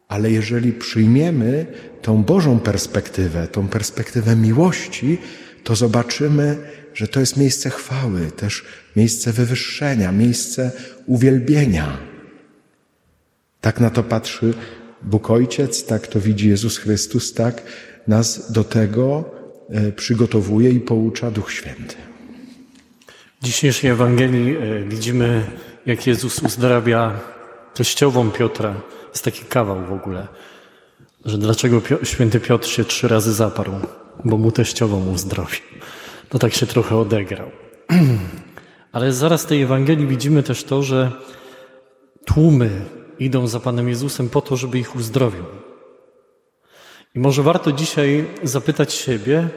Ale 0.09 0.31
jeżeli 0.31 0.73
przyjmiemy 0.73 1.67
tą 2.02 2.23
Bożą 2.23 2.61
perspektywę, 2.61 3.49
tą 3.49 3.69
perspektywę 3.69 4.37
miłości, 4.37 5.19
to 5.64 5.76
zobaczymy, 5.76 6.57
że 6.95 7.09
to 7.09 7.21
jest 7.21 7.37
miejsce 7.37 7.71
chwały, 7.71 8.31
też 8.31 8.64
miejsce 8.97 9.33
wywyższenia, 9.33 10.12
miejsce 10.12 10.71
uwielbienia. 11.07 11.99
Tak 13.61 13.81
na 13.81 13.90
to 13.90 14.02
patrzy 14.02 14.55
Bóg 15.02 15.31
Ojciec, 15.31 15.85
tak 15.85 16.07
to 16.07 16.21
widzi 16.21 16.49
Jezus 16.49 16.79
Chrystus, 16.79 17.35
tak 17.35 17.62
nas 18.07 18.52
do 18.52 18.64
tego 18.64 19.31
e, 19.71 19.93
przygotowuje 19.93 20.71
i 20.71 20.81
poucza 20.81 21.31
Duch 21.31 21.52
Święty. 21.52 22.10
W 23.40 23.44
dzisiejszej 23.44 23.90
Ewangelii 23.90 24.56
e, 24.56 24.85
widzimy, 24.85 25.47
jak 25.87 26.06
Jezus 26.06 26.42
uzdrawia 26.42 27.20
teściową 27.75 28.30
Piotra. 28.30 28.75
Jest 29.09 29.25
taki 29.25 29.44
kawał 29.44 29.85
w 29.85 29.92
ogóle, 29.92 30.28
że 31.25 31.38
dlaczego 31.38 31.82
święty 32.02 32.40
Piotr 32.40 32.68
się 32.68 32.85
trzy 32.85 33.09
razy 33.09 33.32
zaparł, 33.32 33.73
bo 34.25 34.38
mu 34.38 34.52
teściową 34.52 35.11
uzdrowił. 35.11 35.61
No 36.32 36.38
tak 36.38 36.54
się 36.54 36.66
trochę 36.66 36.97
odegrał. 36.97 37.50
Ale 38.92 39.12
zaraz 39.12 39.42
w 39.42 39.47
tej 39.47 39.62
Ewangelii 39.62 40.06
widzimy 40.06 40.42
też 40.42 40.64
to, 40.64 40.82
że 40.82 41.12
tłumy 42.26 42.70
idą 43.18 43.47
za 43.47 43.61
Panem 43.61 43.88
Jezusem 43.88 44.28
po 44.28 44.40
to, 44.40 44.56
żeby 44.56 44.78
ich 44.78 44.97
uzdrowił. 44.97 45.44
I 47.14 47.18
może 47.18 47.42
warto 47.42 47.73
dzisiaj 47.73 48.26
zapytać 48.42 48.94
siebie, 48.94 49.49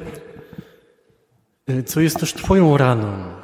y, 1.70 1.84
co 1.84 2.02
jest 2.02 2.20
też 2.20 2.34
Twoją 2.34 2.78
raną? 2.78 3.43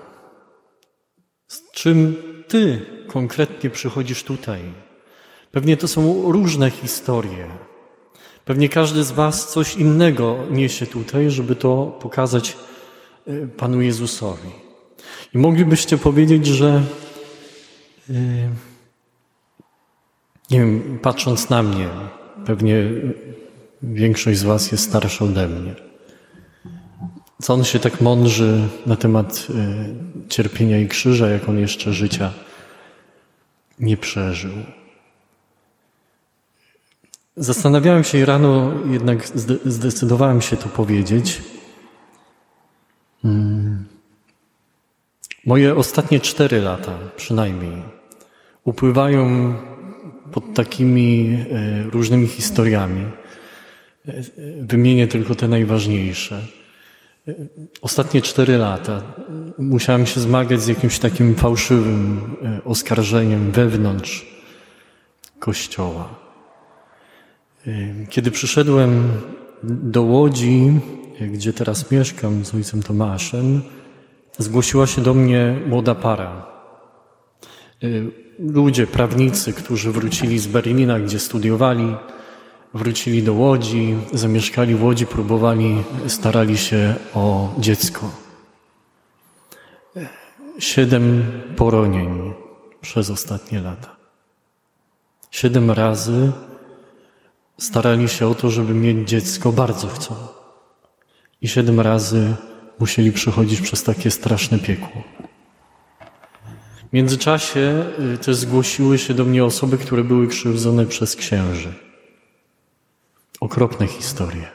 Z 1.50 1.72
czym 1.72 2.16
Ty 2.48 2.86
konkretnie 3.08 3.70
przychodzisz 3.70 4.24
tutaj? 4.24 4.60
Pewnie 5.52 5.78
to 5.78 5.88
są 5.88 6.32
różne 6.32 6.72
historie. 6.72 7.48
Pewnie 8.46 8.70
każdy 8.70 9.04
z 9.04 9.12
Was 9.12 9.52
coś 9.52 9.76
innego 9.76 10.38
niesie 10.52 10.88
tutaj, 10.88 11.30
żeby 11.30 11.56
to 11.56 11.98
pokazać 12.02 12.58
y, 13.28 13.48
Panu 13.58 13.82
Jezusowi. 13.82 14.50
I 15.34 15.38
moglibyście 15.38 15.98
powiedzieć, 15.98 16.46
że 16.46 16.84
yy, 18.10 18.16
nie 20.52 20.60
wiem, 20.60 21.00
patrząc 21.02 21.50
na 21.50 21.64
mnie, 21.64 21.90
pewnie 22.46 22.84
większość 23.82 24.40
z 24.40 24.44
Was 24.44 24.72
jest 24.72 24.84
starsza 24.84 25.26
ode 25.26 25.48
mnie. 25.48 25.89
Co 27.42 27.54
on 27.54 27.64
się 27.64 27.80
tak 27.80 28.02
mądrzy 28.02 28.68
na 28.86 28.96
temat 28.96 29.48
y, 29.50 30.30
cierpienia 30.30 30.80
i 30.80 30.88
krzyża, 30.88 31.30
jak 31.30 31.50
on 31.50 31.60
jeszcze 31.60 31.94
życia 31.94 32.34
nie 33.80 33.98
przeżył. 33.98 34.52
Zastanawiałem 37.38 38.04
się 38.04 38.18
i 38.18 38.26
rano 38.26 38.72
jednak 38.92 39.28
zdecydowałem 39.66 40.42
się 40.42 40.58
to 40.58 40.70
powiedzieć. 40.70 41.42
Hmm. 43.22 43.86
Moje 45.46 45.76
ostatnie 45.76 46.20
cztery 46.20 46.62
lata 46.62 47.00
przynajmniej 47.16 47.84
upływają 48.64 49.54
pod 50.32 50.54
takimi 50.54 51.38
e, 51.52 51.84
różnymi 51.84 52.28
historiami. 52.28 53.06
E, 54.08 54.24
wymienię 54.62 55.08
tylko 55.08 55.36
te 55.36 55.48
najważniejsze. 55.48 56.42
E, 57.30 57.36
ostatnie 57.82 58.22
cztery 58.22 58.58
lata 58.58 59.02
musiałem 59.58 60.06
się 60.06 60.20
zmagać 60.20 60.62
z 60.62 60.68
jakimś 60.68 61.00
takim 61.00 61.36
fałszywym 61.36 62.22
oskarżeniem 62.66 63.52
wewnątrz 63.52 64.26
Kościoła. 65.40 66.10
Kiedy 68.10 68.32
przyszedłem 68.32 69.04
do 69.64 70.02
Łodzi, 70.02 70.80
gdzie 71.32 71.54
teraz 71.54 71.92
mieszkam 71.92 72.46
z 72.46 72.56
ojcem 72.56 72.84
Tomaszem, 72.84 73.62
zgłosiła 74.38 74.88
się 74.88 75.02
do 75.02 75.14
mnie 75.14 75.56
młoda 75.68 75.96
para 75.96 76.46
ludzie, 78.40 78.88
prawnicy, 78.88 79.54
którzy 79.54 79.92
wrócili 79.92 80.40
z 80.40 80.48
Berlina, 80.48 81.00
gdzie 81.00 81.20
studiowali, 81.20 81.96
wrócili 82.74 83.24
do 83.24 83.34
Łodzi, 83.34 83.96
zamieszkali 84.14 84.76
w 84.76 84.84
Łodzi, 84.84 85.06
próbowali, 85.06 85.84
starali 86.08 86.58
się 86.58 86.96
o 87.14 87.54
dziecko. 87.58 88.12
Siedem 90.60 91.32
poronień 91.56 92.34
przez 92.82 93.10
ostatnie 93.10 93.60
lata. 93.60 93.96
Siedem 95.32 95.72
razy 95.72 96.32
starali 97.58 98.10
się 98.10 98.28
o 98.28 98.36
to, 98.36 98.50
żeby 98.50 98.74
mieć 98.74 99.10
dziecko, 99.10 99.52
bardzo 99.52 99.88
chcą. 99.88 100.16
I 101.42 101.48
siedem 101.48 101.80
razy 101.80 102.36
musieli 102.80 103.12
przechodzić 103.12 103.62
przez 103.62 103.84
takie 103.84 104.12
straszne 104.12 104.60
piekło. 104.60 105.04
W 106.90 106.94
międzyczasie 106.94 107.86
y, 108.14 108.18
też 108.18 108.36
zgłosiły 108.36 108.98
się 108.98 109.14
do 109.14 109.26
mnie 109.26 109.46
osoby, 109.46 109.78
które 109.78 110.04
były 110.04 110.28
krzywdzone 110.28 110.86
przez 110.86 111.16
księży. 111.16 111.89
Okropne 113.50 113.88
historie. 113.88 114.48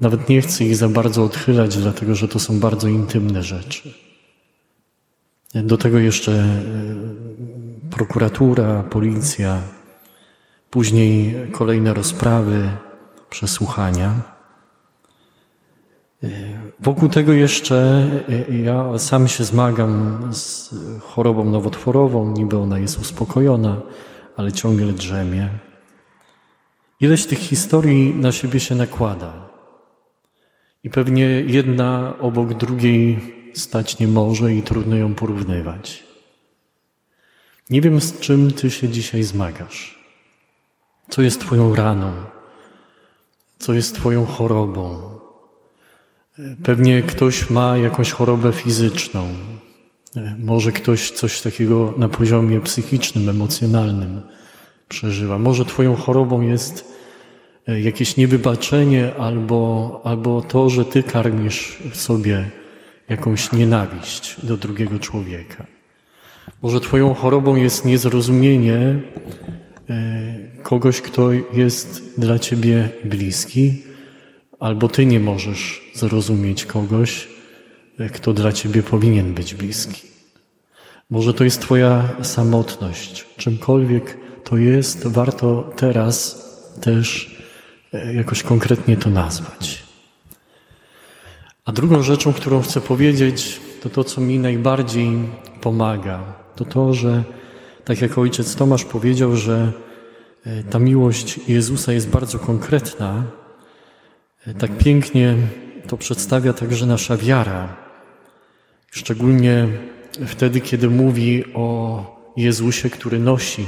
Nawet 0.00 0.28
nie 0.28 0.40
chcę 0.40 0.64
ich 0.64 0.76
za 0.76 0.88
bardzo 0.88 1.24
odchylać, 1.24 1.76
dlatego 1.76 2.14
że 2.14 2.28
to 2.28 2.38
są 2.38 2.60
bardzo 2.60 2.88
intymne 2.88 3.42
rzeczy. 3.42 3.94
Do 5.54 5.76
tego 5.76 5.98
jeszcze 5.98 6.32
y, 6.32 7.90
prokuratura, 7.90 8.82
policja, 8.82 9.60
później 10.70 11.34
kolejne 11.52 11.94
rozprawy, 11.94 12.68
przesłuchania. 13.30 14.20
Wokół 16.80 17.08
tego 17.08 17.32
jeszcze 17.32 18.06
e, 18.50 18.56
ja 18.56 18.98
sam 18.98 19.28
się 19.28 19.44
zmagam 19.44 20.20
z 20.32 20.74
chorobą 21.00 21.44
nowotworową, 21.44 22.32
niby 22.32 22.58
ona 22.58 22.78
jest 22.78 22.98
uspokojona, 22.98 23.80
ale 24.36 24.52
ciągle 24.52 24.92
drzemie. 24.92 25.65
Ileś 27.00 27.26
tych 27.26 27.38
historii 27.38 28.14
na 28.14 28.32
siebie 28.32 28.60
się 28.60 28.74
nakłada. 28.74 29.48
I 30.84 30.90
pewnie 30.90 31.24
jedna 31.46 32.14
obok 32.20 32.54
drugiej 32.54 33.18
stać 33.54 33.98
nie 33.98 34.08
może 34.08 34.54
i 34.54 34.62
trudno 34.62 34.96
ją 34.96 35.14
porównywać. 35.14 36.04
Nie 37.70 37.80
wiem, 37.80 38.00
z 38.00 38.20
czym 38.20 38.50
ty 38.52 38.70
się 38.70 38.88
dzisiaj 38.88 39.22
zmagasz. 39.22 39.98
Co 41.08 41.22
jest 41.22 41.40
Twoją 41.40 41.74
raną? 41.74 42.12
Co 43.58 43.72
jest 43.72 43.94
Twoją 43.94 44.26
chorobą? 44.26 45.16
Pewnie 46.62 47.02
ktoś 47.02 47.50
ma 47.50 47.76
jakąś 47.76 48.12
chorobę 48.12 48.52
fizyczną, 48.52 49.28
może 50.38 50.72
ktoś 50.72 51.10
coś 51.10 51.40
takiego 51.40 51.94
na 51.98 52.08
poziomie 52.08 52.60
psychicznym, 52.60 53.28
emocjonalnym 53.28 54.22
przeżywa. 54.88 55.38
Może 55.38 55.64
Twoją 55.64 55.96
chorobą 55.96 56.40
jest 56.40 56.96
e, 57.68 57.80
jakieś 57.80 58.16
niewybaczenie 58.16 59.14
albo, 59.14 60.00
albo 60.04 60.42
to, 60.42 60.70
że 60.70 60.84
Ty 60.84 61.02
karmisz 61.02 61.78
w 61.90 61.96
sobie 61.96 62.50
jakąś 63.08 63.52
nienawiść 63.52 64.46
do 64.46 64.56
drugiego 64.56 64.98
człowieka. 64.98 65.66
Może 66.62 66.80
Twoją 66.80 67.14
chorobą 67.14 67.56
jest 67.56 67.84
niezrozumienie 67.84 68.78
e, 69.90 70.34
kogoś, 70.62 71.00
kto 71.00 71.30
jest 71.52 72.20
dla 72.20 72.38
Ciebie 72.38 72.88
bliski, 73.04 73.82
albo 74.60 74.88
Ty 74.88 75.06
nie 75.06 75.20
możesz 75.20 75.90
zrozumieć 75.94 76.64
kogoś, 76.64 77.28
kto 78.12 78.32
dla 78.32 78.52
Ciebie 78.52 78.82
powinien 78.82 79.34
być 79.34 79.54
bliski. 79.54 80.02
Może 81.10 81.34
to 81.34 81.44
jest 81.44 81.60
Twoja 81.60 82.08
samotność. 82.22 83.26
Czymkolwiek 83.36 84.25
to 84.48 84.56
jest, 84.56 85.06
warto 85.06 85.70
teraz 85.76 86.42
też 86.80 87.36
e, 87.92 88.14
jakoś 88.14 88.42
konkretnie 88.42 88.96
to 88.96 89.10
nazwać. 89.10 89.82
A 91.64 91.72
drugą 91.72 92.02
rzeczą, 92.02 92.32
którą 92.32 92.62
chcę 92.62 92.80
powiedzieć, 92.80 93.60
to 93.82 93.90
to, 93.90 94.04
co 94.04 94.20
mi 94.20 94.38
najbardziej 94.38 95.18
pomaga. 95.60 96.20
To 96.56 96.64
to, 96.64 96.94
że 96.94 97.24
tak 97.84 98.02
jak 98.02 98.18
ojciec 98.18 98.56
Tomasz 98.56 98.84
powiedział, 98.84 99.36
że 99.36 99.72
e, 100.46 100.62
ta 100.62 100.78
miłość 100.78 101.40
Jezusa 101.48 101.92
jest 101.92 102.08
bardzo 102.08 102.38
konkretna, 102.38 103.24
tak 104.58 104.78
pięknie 104.78 105.36
to 105.88 105.96
przedstawia 105.96 106.52
także 106.52 106.86
nasza 106.86 107.16
wiara. 107.16 107.76
Szczególnie 108.90 109.68
wtedy, 110.26 110.60
kiedy 110.60 110.88
mówi 110.90 111.44
o 111.54 112.04
Jezusie, 112.36 112.90
który 112.90 113.18
nosi 113.18 113.66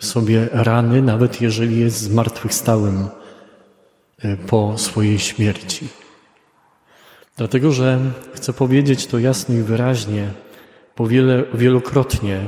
w 0.00 0.06
sobie 0.06 0.48
rany, 0.52 1.02
nawet 1.02 1.40
jeżeli 1.40 1.80
jest 1.80 2.00
zmartwychwstałym 2.00 3.08
e, 4.18 4.36
po 4.36 4.78
swojej 4.78 5.18
śmierci. 5.18 5.88
Dlatego, 7.36 7.72
że 7.72 7.98
chcę 8.34 8.52
powiedzieć 8.52 9.06
to 9.06 9.18
jasno 9.18 9.54
i 9.54 9.62
wyraźnie, 9.62 10.28
bo 10.96 11.06
wiele, 11.06 11.44
wielokrotnie 11.54 12.40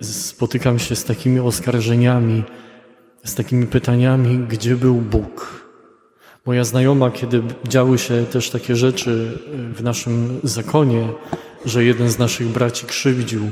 spotykam 0.00 0.78
się 0.78 0.96
z 0.96 1.04
takimi 1.04 1.40
oskarżeniami, 1.40 2.42
z 3.24 3.34
takimi 3.34 3.66
pytaniami, 3.66 4.38
gdzie 4.38 4.76
był 4.76 4.94
Bóg. 4.94 5.66
Moja 6.46 6.64
znajoma, 6.64 7.10
kiedy 7.10 7.42
działy 7.68 7.98
się 7.98 8.26
też 8.26 8.50
takie 8.50 8.76
rzeczy 8.76 9.38
w 9.74 9.82
naszym 9.82 10.40
zakonie, 10.42 11.08
że 11.64 11.84
jeden 11.84 12.10
z 12.10 12.18
naszych 12.18 12.48
braci 12.48 12.86
krzywdził 12.86 13.42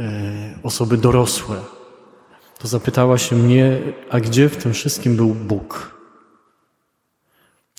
e, 0.00 0.58
osoby 0.62 0.96
dorosłe, 0.96 1.56
to 2.64 2.68
zapytała 2.68 3.18
się 3.18 3.36
mnie, 3.36 3.78
a 4.10 4.20
gdzie 4.20 4.48
w 4.48 4.56
tym 4.56 4.72
wszystkim 4.72 5.16
był 5.16 5.34
Bóg? 5.34 6.00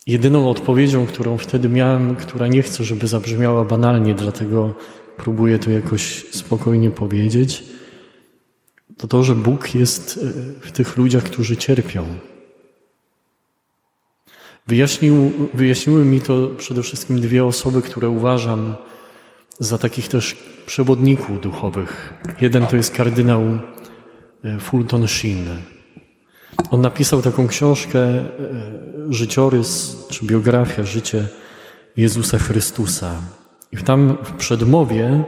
Jedyną 0.08 0.50
odpowiedzią, 0.50 1.06
którą 1.06 1.38
wtedy 1.38 1.70
miałem, 1.70 2.16
która 2.16 2.48
nie 2.48 2.62
chcę, 2.62 2.84
żeby 2.84 3.08
zabrzmiała 3.08 3.66
banalnie, 3.66 4.16
dlatego 4.16 4.74
próbuję 5.18 5.60
to 5.60 5.72
jakoś 5.72 6.26
spokojnie 6.32 6.92
powiedzieć, 6.92 7.64
to 8.98 9.08
to, 9.08 9.24
że 9.24 9.36
Bóg 9.36 9.76
jest 9.76 10.20
e, 10.24 10.68
w 10.68 10.72
tych 10.72 10.98
ludziach, 10.98 11.24
którzy 11.24 11.58
cierpią. 11.58 12.06
Wyjaśnił, 14.68 15.32
wyjaśniły 15.54 16.06
mi 16.06 16.22
to 16.22 16.48
przede 16.58 16.84
wszystkim 16.84 17.22
dwie 17.22 17.46
osoby, 17.46 17.82
które 17.82 18.10
uważam 18.10 18.76
za 19.60 19.78
takich 19.78 20.08
też 20.08 20.38
przewodników 20.66 21.42
duchowych. 21.42 22.14
Jeden 22.42 22.68
to 22.68 22.76
jest 22.76 22.96
kardynał 22.96 23.42
Fulton 24.60 25.08
Sheen. 25.08 25.46
On 26.72 26.82
napisał 26.82 27.22
taką 27.22 27.48
książkę 27.48 28.00
e, 28.00 28.26
Życiorys 29.10 29.98
czy 30.10 30.26
biografia, 30.26 30.84
życie 30.84 31.28
Jezusa 31.98 32.38
Chrystusa. 32.38 33.22
I 33.72 33.78
tam 33.78 34.18
w 34.24 34.32
przedmowie 34.32 35.24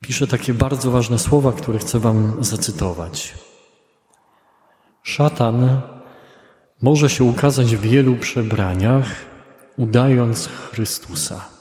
pisze 0.00 0.26
takie 0.26 0.54
bardzo 0.54 0.90
ważne 0.90 1.18
słowa, 1.18 1.52
które 1.52 1.78
chcę 1.78 1.98
Wam 1.98 2.44
zacytować. 2.44 3.34
Szatan 5.02 5.80
może 6.82 7.10
się 7.10 7.24
ukazać 7.24 7.76
w 7.76 7.80
wielu 7.80 8.16
przebraniach, 8.16 9.06
udając 9.76 10.46
Chrystusa. 10.46 11.59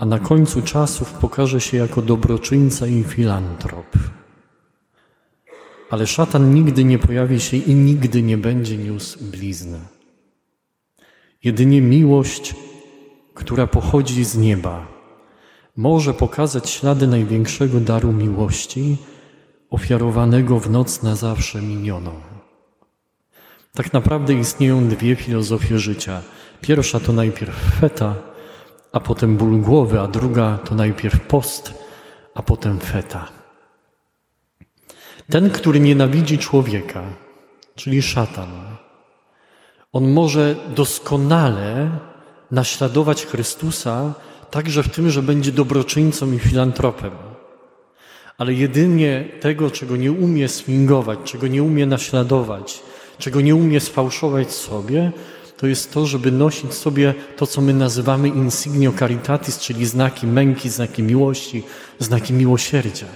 A 0.00 0.04
na 0.06 0.18
końcu 0.18 0.62
czasów 0.62 1.12
pokaże 1.12 1.60
się 1.60 1.76
jako 1.76 2.02
dobroczyńca 2.02 2.86
i 2.86 3.04
filantrop. 3.04 3.86
Ale 5.90 6.06
szatan 6.06 6.54
nigdy 6.54 6.84
nie 6.84 6.98
pojawi 6.98 7.40
się 7.40 7.56
i 7.56 7.74
nigdy 7.74 8.22
nie 8.22 8.38
będzie 8.38 8.76
niósł 8.76 9.24
blizny. 9.24 9.80
Jedynie 11.44 11.82
miłość, 11.82 12.54
która 13.34 13.66
pochodzi 13.66 14.24
z 14.24 14.36
nieba, 14.36 14.86
może 15.76 16.14
pokazać 16.14 16.70
ślady 16.70 17.06
największego 17.06 17.80
daru 17.80 18.12
miłości, 18.12 18.96
ofiarowanego 19.70 20.60
w 20.60 20.70
noc 20.70 21.02
na 21.02 21.16
zawsze 21.16 21.62
minioną. 21.62 22.12
Tak 23.74 23.92
naprawdę 23.92 24.34
istnieją 24.34 24.88
dwie 24.88 25.16
filozofie 25.16 25.78
życia. 25.78 26.22
Pierwsza 26.60 27.00
to 27.00 27.12
najpierw 27.12 27.54
feta, 27.80 28.29
a 28.92 29.00
potem 29.00 29.36
ból 29.36 29.60
głowy, 29.60 30.00
a 30.00 30.06
druga 30.06 30.58
to 30.58 30.74
najpierw 30.74 31.20
post, 31.20 31.74
a 32.34 32.42
potem 32.42 32.78
feta. 32.78 33.28
Ten, 35.30 35.50
który 35.50 35.80
nienawidzi 35.80 36.38
człowieka, 36.38 37.02
czyli 37.74 38.02
szatan, 38.02 38.48
on 39.92 40.12
może 40.12 40.56
doskonale 40.74 41.90
naśladować 42.50 43.26
Chrystusa, 43.26 44.14
także 44.50 44.82
w 44.82 44.88
tym, 44.88 45.10
że 45.10 45.22
będzie 45.22 45.52
dobroczyńcą 45.52 46.32
i 46.32 46.38
filantropem. 46.38 47.12
Ale 48.38 48.52
jedynie 48.54 49.28
tego, 49.40 49.70
czego 49.70 49.96
nie 49.96 50.12
umie 50.12 50.48
swingować, 50.48 51.18
czego 51.24 51.46
nie 51.46 51.62
umie 51.62 51.86
naśladować, 51.86 52.82
czego 53.18 53.40
nie 53.40 53.54
umie 53.54 53.80
sfałszować 53.80 54.52
sobie, 54.52 55.12
to 55.60 55.66
jest 55.66 55.92
to, 55.92 56.06
żeby 56.06 56.32
nosić 56.32 56.74
sobie 56.74 57.14
to, 57.36 57.46
co 57.46 57.60
my 57.60 57.74
nazywamy 57.74 58.28
insignio 58.28 58.92
caritatis, 58.98 59.58
czyli 59.58 59.86
znaki 59.86 60.26
męki, 60.26 60.68
znaki 60.68 61.02
miłości, 61.02 61.62
znaki 61.98 62.32
miłosierdzia. 62.32 63.06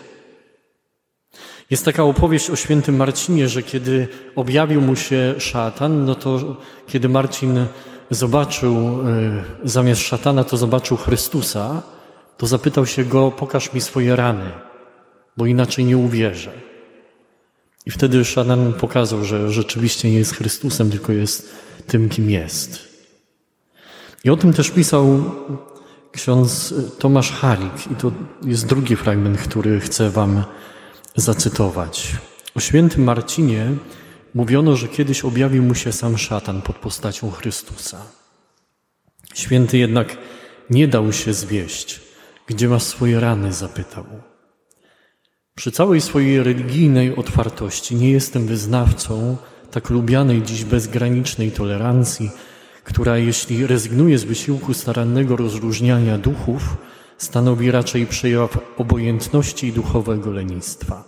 Jest 1.71 1.85
taka 1.85 2.03
opowieść 2.03 2.51
o 2.51 2.57
świętym 2.57 2.97
Marcinie, 2.97 3.49
że 3.49 3.63
kiedy 3.63 4.09
objawił 4.37 4.81
mu 4.81 4.97
się 4.97 5.35
szatan, 5.39 6.05
no 6.05 6.15
to 6.15 6.57
kiedy 6.87 7.09
Marcin 7.09 7.67
zobaczył 8.11 8.77
e, 8.77 9.45
zamiast 9.65 10.01
szatana, 10.01 10.45
to 10.45 10.57
zobaczył 10.57 10.97
Chrystusa, 10.97 11.83
to 12.37 12.47
zapytał 12.47 12.87
się 12.87 13.05
go: 13.05 13.31
Pokaż 13.31 13.73
mi 13.73 13.81
swoje 13.81 14.17
rany, 14.17 14.51
bo 15.37 15.47
inaczej 15.47 15.85
nie 15.85 15.97
uwierzę. 15.97 16.74
I 17.87 17.91
wtedy 17.91 18.25
szatan 18.25 18.73
pokazał, 18.73 19.25
że 19.25 19.51
rzeczywiście 19.51 20.11
nie 20.11 20.19
jest 20.19 20.35
Chrystusem, 20.35 20.91
tylko 20.91 21.13
jest 21.13 21.55
tym, 21.87 22.09
kim 22.09 22.31
jest. 22.31 22.89
I 24.25 24.31
o 24.31 24.37
tym 24.37 24.53
też 24.53 24.71
pisał 24.71 25.25
ksiądz 26.13 26.75
Tomasz 26.99 27.33
Halik. 27.33 27.91
I 27.93 27.95
to 27.95 28.13
jest 28.43 28.67
drugi 28.67 28.97
fragment, 28.97 29.39
który 29.39 29.81
chcę 29.81 30.11
Wam 30.11 30.45
zacytować. 31.17 32.17
O 32.55 32.61
świętym 32.61 33.05
Marcinie 33.05 33.73
mówiono, 34.35 34.77
że 34.77 34.89
kiedyś 34.89 35.25
objawił 35.25 35.63
mu 35.63 35.75
się 35.75 35.93
sam 35.93 36.19
szatan 36.19 36.63
pod 36.63 36.77
postacią 36.77 37.31
Chrystusa. 37.31 37.99
Święty 39.35 39.79
jednak 39.79 40.17
nie 40.71 40.89
dał 40.89 41.13
się 41.13 41.35
zwieść. 41.35 42.01
Gdzie 42.47 42.69
masz 42.69 42.83
swoje 42.83 43.21
rany? 43.21 43.53
zapytał. 43.53 44.05
Przy 45.57 45.71
całej 45.73 46.01
swojej 46.01 46.43
religijnej 46.43 47.17
otwartości 47.17 47.95
nie 47.95 48.11
jestem 48.11 48.47
wyznawcą 48.47 49.37
tak 49.71 49.91
lubianej 49.91 50.43
dziś 50.43 50.65
bezgranicznej 50.65 51.53
tolerancji, 51.53 52.31
która 52.85 53.19
jeśli 53.19 53.67
rezygnuje 53.67 54.19
z 54.19 54.25
wysiłku 54.25 54.75
starannego 54.75 55.37
rozróżniania 55.37 56.19
duchów, 56.19 56.77
stanowi 57.19 57.71
raczej 57.71 58.07
przejaw 58.07 58.59
obojętności 58.77 59.67
i 59.67 59.73
duchowego 59.73 60.31
lenistwa. 60.31 61.05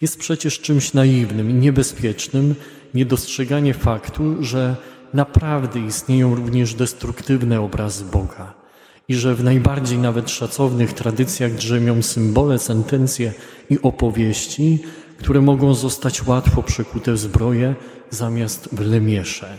Jest 0.00 0.18
przecież 0.18 0.60
czymś 0.60 0.92
naiwnym 0.94 1.50
i 1.50 1.54
niebezpiecznym 1.54 2.54
niedostrzeganie 2.94 3.74
faktu, 3.74 4.44
że 4.44 4.76
naprawdę 5.14 5.80
istnieją 5.80 6.34
również 6.34 6.74
destruktywne 6.74 7.60
obrazy 7.60 8.04
Boga 8.04 8.65
i 9.08 9.14
że 9.14 9.34
w 9.34 9.44
najbardziej 9.44 9.98
nawet 9.98 10.30
szacownych 10.30 10.92
tradycjach 10.92 11.54
drzemią 11.54 12.02
symbole, 12.02 12.58
sentencje 12.58 13.32
i 13.70 13.78
opowieści, 13.82 14.78
które 15.18 15.40
mogą 15.40 15.74
zostać 15.74 16.26
łatwo 16.26 16.62
przekute 16.62 17.12
w 17.12 17.18
zbroję 17.18 17.74
zamiast 18.10 18.68
w 18.72 18.80
lemiesze. 18.80 19.58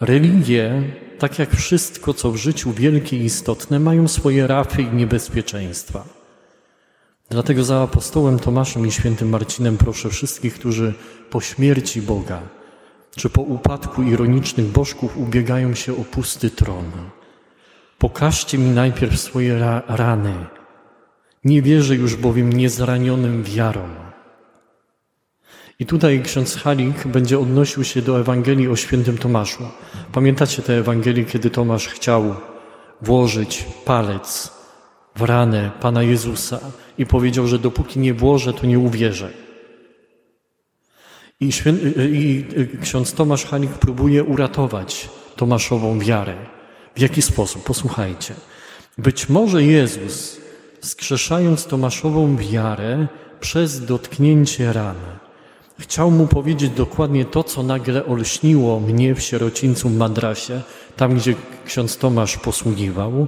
Religie, 0.00 0.82
tak 1.18 1.38
jak 1.38 1.56
wszystko, 1.56 2.14
co 2.14 2.30
w 2.30 2.36
życiu 2.36 2.72
wielkie 2.72 3.16
i 3.16 3.24
istotne, 3.24 3.80
mają 3.80 4.08
swoje 4.08 4.46
rafy 4.46 4.82
i 4.82 4.96
niebezpieczeństwa. 4.96 6.04
Dlatego 7.30 7.64
za 7.64 7.82
apostołem 7.82 8.38
Tomaszem 8.38 8.86
i 8.86 8.92
świętym 8.92 9.28
Marcinem 9.28 9.76
proszę 9.76 10.10
wszystkich, 10.10 10.54
którzy 10.54 10.94
po 11.30 11.40
śmierci 11.40 12.02
Boga 12.02 12.42
czy 13.16 13.30
po 13.30 13.42
upadku 13.42 14.02
ironicznych 14.02 14.66
bożków 14.66 15.16
ubiegają 15.16 15.74
się 15.74 15.92
o 15.92 16.04
pusty 16.04 16.50
tron. 16.50 16.92
Pokażcie 18.02 18.58
mi 18.58 18.70
najpierw 18.70 19.20
swoje 19.20 19.58
ra 19.58 19.82
rany. 19.88 20.34
Nie 21.44 21.62
wierzę 21.62 21.94
już 21.96 22.16
bowiem 22.16 22.52
niezranionym 22.52 23.42
wiarą. 23.42 23.88
I 25.78 25.86
tutaj 25.86 26.22
ksiądz 26.22 26.56
Halik 26.56 27.06
będzie 27.06 27.38
odnosił 27.38 27.84
się 27.84 28.02
do 28.02 28.20
Ewangelii 28.20 28.68
o 28.68 28.76
świętym 28.76 29.18
Tomaszu. 29.18 29.68
Pamiętacie 30.12 30.62
tę 30.62 30.72
Ewangelię, 30.78 31.24
kiedy 31.24 31.50
Tomasz 31.50 31.88
chciał 31.88 32.34
włożyć 33.02 33.66
palec 33.84 34.52
w 35.16 35.22
ranę 35.22 35.70
Pana 35.80 36.02
Jezusa 36.02 36.60
i 36.98 37.06
powiedział, 37.06 37.46
że 37.46 37.58
dopóki 37.58 38.00
nie 38.00 38.14
włożę, 38.14 38.52
to 38.52 38.66
nie 38.66 38.78
uwierzę. 38.78 39.30
I. 41.40 41.50
I 42.12 42.44
ksiądz 42.82 43.14
Tomasz 43.14 43.44
Halik 43.44 43.70
próbuje 43.70 44.24
uratować 44.24 45.08
Tomaszową 45.36 45.98
wiarę. 45.98 46.51
W 46.94 47.00
jaki 47.00 47.22
sposób? 47.22 47.64
Posłuchajcie. 47.64 48.34
Być 48.98 49.28
może 49.28 49.62
Jezus, 49.62 50.40
skrzeszając 50.80 51.66
Tomaszową 51.66 52.36
wiarę 52.36 53.06
przez 53.40 53.84
dotknięcie 53.84 54.72
rany, 54.72 55.22
Chciał 55.82 56.10
mu 56.10 56.26
powiedzieć 56.26 56.70
dokładnie 56.70 57.24
to, 57.24 57.44
co 57.44 57.62
nagle 57.62 58.06
olśniło 58.06 58.80
mnie 58.80 59.14
w 59.14 59.20
sierocińcu 59.20 59.90
Madrasie, 59.90 60.62
tam 60.96 61.14
gdzie 61.14 61.34
ksiądz 61.66 61.96
Tomasz 61.96 62.36
posługiwał, 62.36 63.26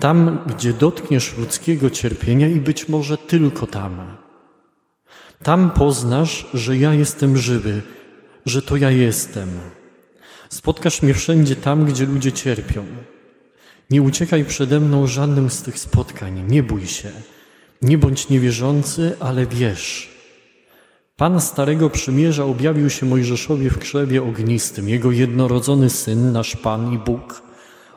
tam 0.00 0.38
gdzie 0.46 0.72
dotkniesz 0.72 1.36
ludzkiego 1.38 1.90
cierpienia 1.90 2.48
i 2.48 2.60
być 2.60 2.88
może 2.88 3.18
tylko 3.18 3.66
tam. 3.66 4.16
Tam 5.42 5.70
poznasz, 5.70 6.46
że 6.54 6.76
ja 6.76 6.94
jestem 6.94 7.36
żywy, 7.36 7.82
że 8.46 8.62
to 8.62 8.76
ja 8.76 8.90
jestem. 8.90 9.48
Spotkasz 10.56 11.02
mnie 11.02 11.14
wszędzie 11.14 11.56
tam, 11.56 11.84
gdzie 11.84 12.06
ludzie 12.06 12.32
cierpią. 12.32 12.84
Nie 13.90 14.02
uciekaj 14.02 14.44
przede 14.44 14.80
mną 14.80 15.06
żadnym 15.06 15.50
z 15.50 15.62
tych 15.62 15.78
spotkań, 15.78 16.44
nie 16.48 16.62
bój 16.62 16.86
się. 16.86 17.10
Nie 17.82 17.98
bądź 17.98 18.28
niewierzący, 18.28 19.16
ale 19.20 19.46
wierz. 19.46 20.10
Pan 21.16 21.40
Starego 21.40 21.90
Przymierza 21.90 22.44
objawił 22.44 22.90
się 22.90 23.06
Mojżeszowi 23.06 23.70
w 23.70 23.78
krzewie 23.78 24.22
ognistym. 24.22 24.88
Jego 24.88 25.12
jednorodzony 25.12 25.90
Syn, 25.90 26.32
nasz 26.32 26.56
Pan 26.56 26.92
i 26.92 26.98
Bóg, 26.98 27.42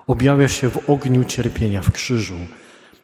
objawia 0.08 0.48
się 0.48 0.70
w 0.70 0.90
ogniu 0.90 1.24
cierpienia 1.24 1.82
w 1.82 1.92
krzyżu. 1.92 2.38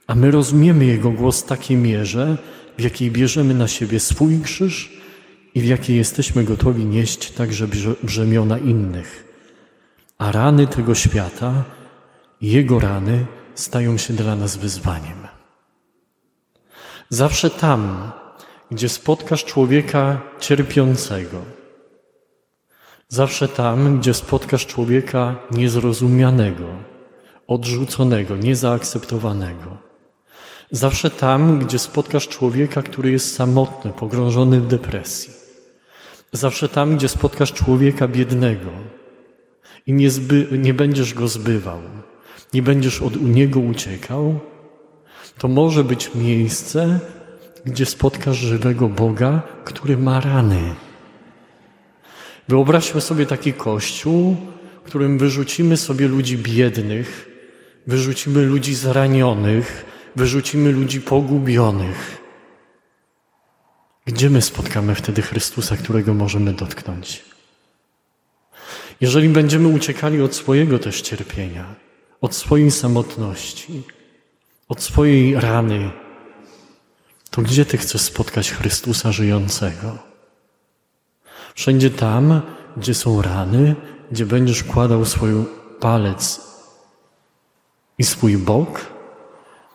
A 0.07 0.15
my 0.15 0.31
rozumiemy 0.31 0.85
Jego 0.85 1.11
głos 1.11 1.41
w 1.41 1.45
takiej 1.45 1.77
mierze, 1.77 2.37
w 2.77 2.81
jakiej 2.81 3.11
bierzemy 3.11 3.53
na 3.53 3.67
siebie 3.67 3.99
swój 3.99 4.39
krzyż 4.39 5.01
i 5.55 5.61
w 5.61 5.65
jakiej 5.65 5.97
jesteśmy 5.97 6.43
gotowi 6.43 6.85
nieść 6.85 7.31
także 7.31 7.67
brzemiona 8.03 8.57
innych. 8.57 9.24
A 10.17 10.31
rany 10.31 10.67
tego 10.67 10.95
świata, 10.95 11.63
Jego 12.41 12.79
rany 12.79 13.25
stają 13.55 13.97
się 13.97 14.13
dla 14.13 14.35
nas 14.35 14.57
wyzwaniem. 14.57 15.27
Zawsze 17.09 17.49
tam, 17.49 18.11
gdzie 18.71 18.89
spotkasz 18.89 19.45
człowieka 19.45 20.21
cierpiącego, 20.39 21.41
zawsze 23.07 23.47
tam, 23.47 23.99
gdzie 23.99 24.13
spotkasz 24.13 24.65
człowieka 24.65 25.35
niezrozumianego, 25.51 26.65
odrzuconego, 27.47 28.37
niezaakceptowanego, 28.37 29.77
zawsze 30.71 31.09
tam, 31.09 31.59
gdzie 31.59 31.79
spotkasz 31.79 32.27
człowieka, 32.27 32.81
który 32.81 33.11
jest 33.11 33.35
samotny, 33.35 33.91
pogrążony 33.91 34.61
w 34.61 34.67
depresji, 34.67 35.33
zawsze 36.31 36.69
tam, 36.69 36.95
gdzie 36.97 37.09
spotkasz 37.09 37.53
człowieka 37.53 38.07
biednego 38.07 38.69
i 39.85 39.93
nie, 39.93 40.09
nie 40.51 40.73
będziesz 40.73 41.13
go 41.13 41.27
zbywał, 41.27 41.81
nie 42.53 42.61
będziesz 42.61 43.01
od 43.01 43.21
niego 43.21 43.59
uciekał, 43.59 44.39
to 45.37 45.47
może 45.47 45.83
być 45.83 46.15
miejsce, 46.15 46.99
gdzie 47.65 47.85
spotkasz 47.85 48.37
żywego 48.37 48.89
Boga, 48.89 49.41
który 49.65 49.97
ma 49.97 50.21
rany. 50.21 50.75
Wyobraźmy 52.47 53.01
sobie 53.01 53.25
taki 53.25 53.53
kościół, 53.53 54.35
w 54.83 54.87
którym 54.87 55.17
wyrzucimy 55.17 55.77
sobie 55.77 56.07
ludzi 56.07 56.37
biednych, 56.37 57.29
wyrzucimy 57.87 58.45
ludzi 58.45 58.75
zranionych, 58.75 59.85
wyrzucimy 60.15 60.71
ludzi 60.71 61.01
pogubionych. 61.01 62.21
Gdzie 64.05 64.29
my 64.29 64.41
spotkamy 64.41 64.95
wtedy 64.95 65.21
Chrystusa, 65.21 65.77
którego 65.77 66.13
możemy 66.13 66.53
dotknąć? 66.53 67.34
Jeżeli 69.01 69.29
będziemy 69.29 69.67
uciekali 69.67 70.21
od 70.21 70.35
swojego 70.35 70.79
też 70.79 71.01
cierpienia, 71.01 71.75
od 72.21 72.35
swojej 72.35 72.71
samotności, 72.71 73.83
od 74.69 74.81
swojej 74.81 75.39
rany, 75.39 75.91
to 77.29 77.41
gdzie 77.41 77.65
Ty 77.65 77.77
chcesz 77.77 78.01
spotkać 78.01 78.51
Chrystusa 78.51 79.11
żyjącego? 79.11 79.97
Wszędzie 81.55 81.89
tam, 81.89 82.41
gdzie 82.77 82.93
są 82.93 83.21
rany, 83.21 83.75
gdzie 84.11 84.25
będziesz 84.25 84.63
kładał 84.63 85.05
swój 85.05 85.31
palec 85.79 86.41
i 87.97 88.03
swój 88.03 88.37
bok, 88.37 88.85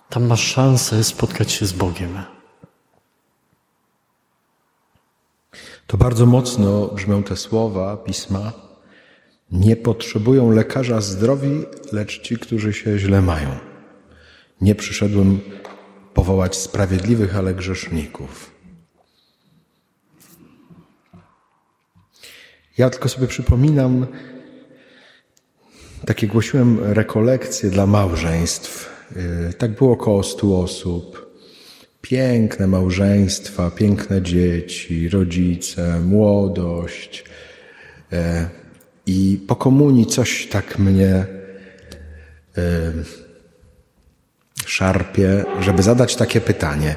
tam 0.08 0.26
masz 0.26 0.42
szansę 0.42 1.04
spotkać 1.04 1.52
się 1.52 1.66
z 1.66 1.72
Bogiem. 1.72 2.22
To 5.86 5.96
bardzo 5.96 6.26
mocno 6.26 6.86
brzmią 6.86 7.22
te 7.22 7.36
słowa 7.36 7.96
pisma. 7.96 8.69
Nie 9.52 9.76
potrzebują 9.76 10.50
lekarza 10.50 11.00
zdrowi, 11.00 11.64
lecz 11.92 12.20
ci, 12.20 12.38
którzy 12.38 12.72
się 12.72 12.98
źle 12.98 13.22
mają. 13.22 13.48
Nie 14.60 14.74
przyszedłem 14.74 15.40
powołać 16.14 16.56
sprawiedliwych, 16.56 17.36
ale 17.36 17.54
grzeszników. 17.54 18.50
Ja 22.78 22.90
tylko 22.90 23.08
sobie 23.08 23.26
przypominam, 23.26 24.06
takie 26.06 26.26
głosiłem 26.26 26.78
rekolekcje 26.82 27.70
dla 27.70 27.86
małżeństw. 27.86 28.90
Y, 29.50 29.54
tak 29.54 29.70
było 29.70 29.92
około 29.92 30.22
stu 30.22 30.56
osób. 30.56 31.30
Piękne 32.00 32.66
małżeństwa, 32.66 33.70
piękne 33.70 34.22
dzieci, 34.22 35.08
rodzice, 35.08 36.00
młodość. 36.00 37.24
I 39.10 39.38
po 39.46 39.56
komunii 39.56 40.06
coś 40.06 40.46
tak 40.46 40.78
mnie 40.78 41.26
szarpie, 44.66 45.44
żeby 45.60 45.82
zadać 45.82 46.16
takie 46.16 46.40
pytanie: 46.40 46.96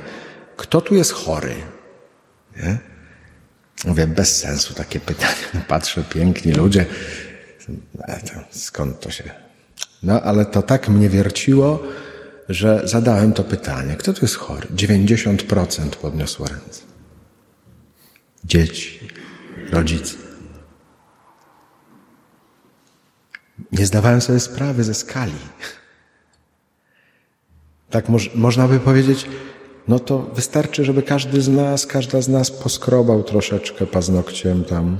kto 0.58 0.82
tu 0.82 0.96
jest 0.96 1.12
chory? 1.12 1.56
Nie? 2.58 2.78
Mówię, 3.86 4.08
bez 4.08 4.38
sensu 4.38 4.74
takie 4.74 5.00
pytanie. 5.00 5.46
Patrzę, 5.68 6.04
piękni 6.04 6.52
ludzie. 6.52 6.86
Skąd 8.52 9.00
to 9.00 9.12
się. 9.12 9.24
No, 10.04 10.22
ale 10.22 10.46
to 10.46 10.62
tak 10.62 10.90
mnie 10.90 11.10
wierciło, 11.10 11.84
że 12.50 12.82
zadałem 12.84 13.34
to 13.34 13.44
pytanie: 13.44 13.96
kto 13.96 14.14
tu 14.14 14.20
jest 14.22 14.36
chory? 14.36 14.68
90% 14.76 15.90
podniosło 15.90 16.48
ręce. 16.48 16.82
Dzieci, 18.46 19.00
rodzice. 19.72 20.33
Nie 23.74 23.86
zdawałem 23.86 24.22
sobie 24.22 24.40
sprawy 24.40 24.84
ze 24.84 24.94
skali. 24.94 25.34
Tak 27.90 28.10
moż, 28.10 28.36
można 28.36 28.68
by 28.68 28.80
powiedzieć, 28.80 29.30
no 29.88 30.00
to 30.00 30.20
wystarczy, 30.20 30.86
żeby 30.86 31.04
każdy 31.04 31.42
z 31.42 31.50
nas, 31.50 31.88
każda 31.88 32.22
z 32.22 32.28
nas 32.28 32.52
poskrobał 32.52 33.24
troszeczkę 33.24 33.86
paznokciem 33.86 34.64
tam. 34.64 34.98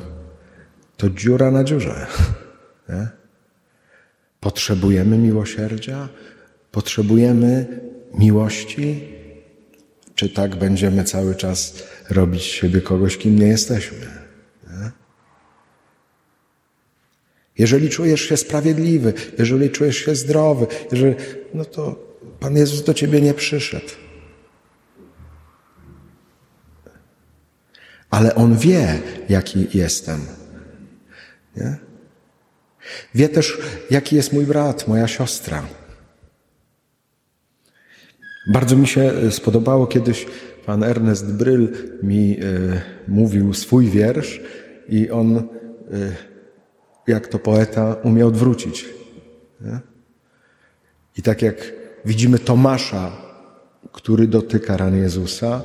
To 0.98 1.10
dziura 1.10 1.52
na 1.52 1.64
dziurze. 1.64 2.08
Nie? 2.90 3.08
Potrzebujemy 4.40 5.18
miłosierdzia? 5.18 6.10
Potrzebujemy 6.72 7.82
miłości? 8.14 9.08
Czy 10.16 10.30
tak 10.30 10.56
będziemy 10.56 11.04
cały 11.04 11.36
czas 11.36 11.84
robić 12.10 12.44
siebie 12.44 12.82
kogoś, 12.82 13.18
kim 13.18 13.40
nie 13.40 13.48
jesteśmy? 13.48 14.08
Nie? 14.68 14.92
Jeżeli 17.58 17.90
czujesz 17.90 18.22
się 18.22 18.38
sprawiedliwy, 18.38 19.14
jeżeli 19.40 19.70
czujesz 19.70 19.98
się 19.98 20.16
zdrowy, 20.16 20.68
jeżeli, 20.92 21.16
no 21.54 21.66
to 21.66 21.96
Pan 22.40 22.58
Jezus 22.58 22.84
do 22.84 22.94
ciebie 22.94 23.22
nie 23.22 23.34
przyszedł. 23.34 23.90
Ale 28.10 28.36
On 28.36 28.58
wie, 28.58 29.00
jaki 29.30 29.68
jestem. 29.74 30.20
Nie? 31.58 31.78
Wie 33.16 33.30
też, 33.30 33.58
jaki 33.90 34.16
jest 34.16 34.34
mój 34.34 34.46
brat, 34.46 34.88
moja 34.88 35.08
siostra. 35.08 35.68
Bardzo 38.48 38.76
mi 38.76 38.88
się 38.88 39.32
spodobało 39.32 39.88
kiedyś 39.88 40.26
pan 40.66 40.84
Ernest 40.84 41.34
Bryl 41.34 41.70
mi 42.04 42.40
y, 42.44 42.82
mówił 43.08 43.54
swój 43.54 43.90
wiersz 43.90 44.42
i 44.90 45.10
on, 45.10 45.38
y, 45.38 45.44
jak 47.08 47.28
to 47.28 47.40
poeta, 47.40 47.96
umiał 48.04 48.28
odwrócić. 48.28 48.86
Nie? 49.62 49.80
I 51.18 51.22
tak 51.22 51.42
jak 51.42 51.74
Widzimy 52.06 52.40
Tomasza, 52.40 53.12
który 53.92 54.28
dotyka 54.28 54.78
ran 54.78 54.98
Jezusa. 54.98 55.62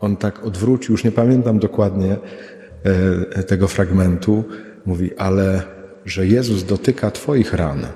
On 0.00 0.16
tak 0.16 0.44
odwrócił, 0.44 0.92
już 0.92 1.04
nie 1.04 1.12
pamiętam 1.12 1.58
dokładnie 1.58 2.16
e, 3.34 3.42
tego 3.42 3.68
fragmentu. 3.68 4.44
Mówi, 4.86 5.16
ale 5.16 5.62
że 6.04 6.26
Jezus 6.26 6.64
dotyka 6.64 7.10
Twoich 7.10 7.52
ran 7.52 7.86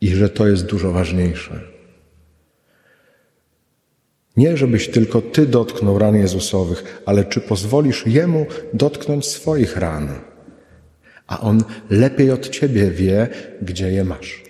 i 0.00 0.08
że 0.08 0.28
to 0.28 0.46
jest 0.46 0.66
dużo 0.66 0.92
ważniejsze. 0.92 1.60
Nie, 4.36 4.56
żebyś 4.56 4.88
tylko 4.88 5.22
Ty 5.22 5.46
dotknął 5.46 5.98
ran 5.98 6.16
Jezusowych, 6.16 7.02
ale 7.06 7.24
czy 7.24 7.40
pozwolisz 7.40 8.06
Jemu 8.06 8.46
dotknąć 8.74 9.26
swoich 9.26 9.76
ran? 9.76 10.08
A 11.30 11.40
On 11.40 11.62
lepiej 11.90 12.30
od 12.30 12.48
Ciebie 12.48 12.90
wie, 12.90 13.28
gdzie 13.62 13.92
je 13.92 14.04
masz. 14.04 14.42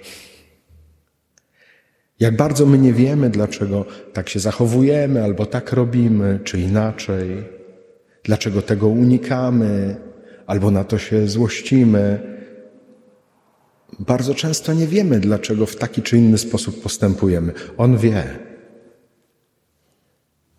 Jak 2.21 2.37
bardzo 2.37 2.67
my 2.67 2.79
nie 2.79 2.93
wiemy, 2.93 3.31
dlaczego 3.31 3.85
tak 4.13 4.29
się 4.29 4.41
zachowujemy, 4.41 5.25
albo 5.25 5.47
tak 5.47 5.73
robimy, 5.73 6.41
czy 6.45 6.61
inaczej, 6.61 7.45
dlaczego 8.25 8.63
tego 8.63 8.89
unikamy, 8.89 9.97
albo 10.47 10.71
na 10.71 10.85
to 10.85 10.99
się 10.99 11.29
złościmy. 11.29 12.21
Bardzo 13.99 14.35
często 14.35 14.73
nie 14.75 14.87
wiemy, 14.87 15.21
dlaczego 15.21 15.67
w 15.67 15.77
taki 15.77 16.03
czy 16.03 16.17
inny 16.17 16.39
sposób 16.39 16.83
postępujemy. 16.83 17.53
On 17.77 17.99
wie, 17.99 18.25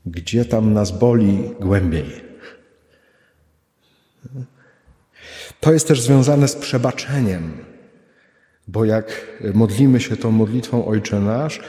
gdzie 0.05 0.45
tam 0.45 0.73
nas 0.73 0.91
boli 0.91 1.51
głębiej. 1.60 2.31
To 5.62 5.74
jest 5.74 5.88
też 5.88 6.02
związane 6.02 6.47
z 6.47 6.56
przebaczeniem, 6.56 7.52
bo 8.67 8.86
jak 8.86 9.28
modlimy 9.54 10.00
się 10.00 10.17
tą 10.17 10.32
modlitwą 10.32 10.86
Ojcze 10.86 11.19
Nasz, 11.19 11.60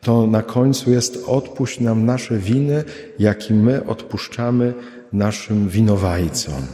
to 0.00 0.26
na 0.26 0.42
końcu 0.42 0.90
jest 0.90 1.24
odpuść 1.26 1.80
nam 1.80 2.06
nasze 2.06 2.38
winy, 2.38 2.84
jak 3.18 3.50
i 3.50 3.54
my 3.54 3.86
odpuszczamy 3.86 4.74
naszym 5.12 5.68
winowajcom. 5.68 6.66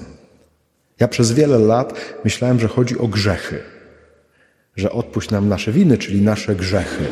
Ja 1.00 1.08
przez 1.08 1.32
wiele 1.32 1.58
lat 1.58 2.00
myślałem, 2.24 2.60
że 2.60 2.68
chodzi 2.68 2.98
o 2.98 3.08
grzechy, 3.08 3.58
że 4.76 4.92
odpuść 4.92 5.30
nam 5.30 5.48
nasze 5.48 5.72
winy, 5.72 5.98
czyli 5.98 6.22
nasze 6.22 6.56
grzechy, 6.56 7.04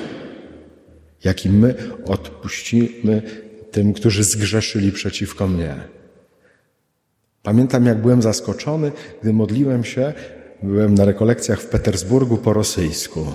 jak 1.24 1.46
i 1.46 1.50
my 1.50 1.74
odpuścimy 2.06 3.22
tym, 3.70 3.92
którzy 3.92 4.24
zgrzeszyli 4.24 4.92
przeciwko 4.92 5.46
mnie. 5.46 5.74
Pamiętam, 7.44 7.86
jak 7.86 8.00
byłem 8.00 8.22
zaskoczony, 8.22 8.92
gdy 9.22 9.32
modliłem 9.32 9.84
się, 9.84 10.12
byłem 10.62 10.94
na 10.94 11.04
rekolekcjach 11.04 11.60
w 11.60 11.66
Petersburgu 11.66 12.36
po 12.36 12.52
rosyjsku. 12.52 13.26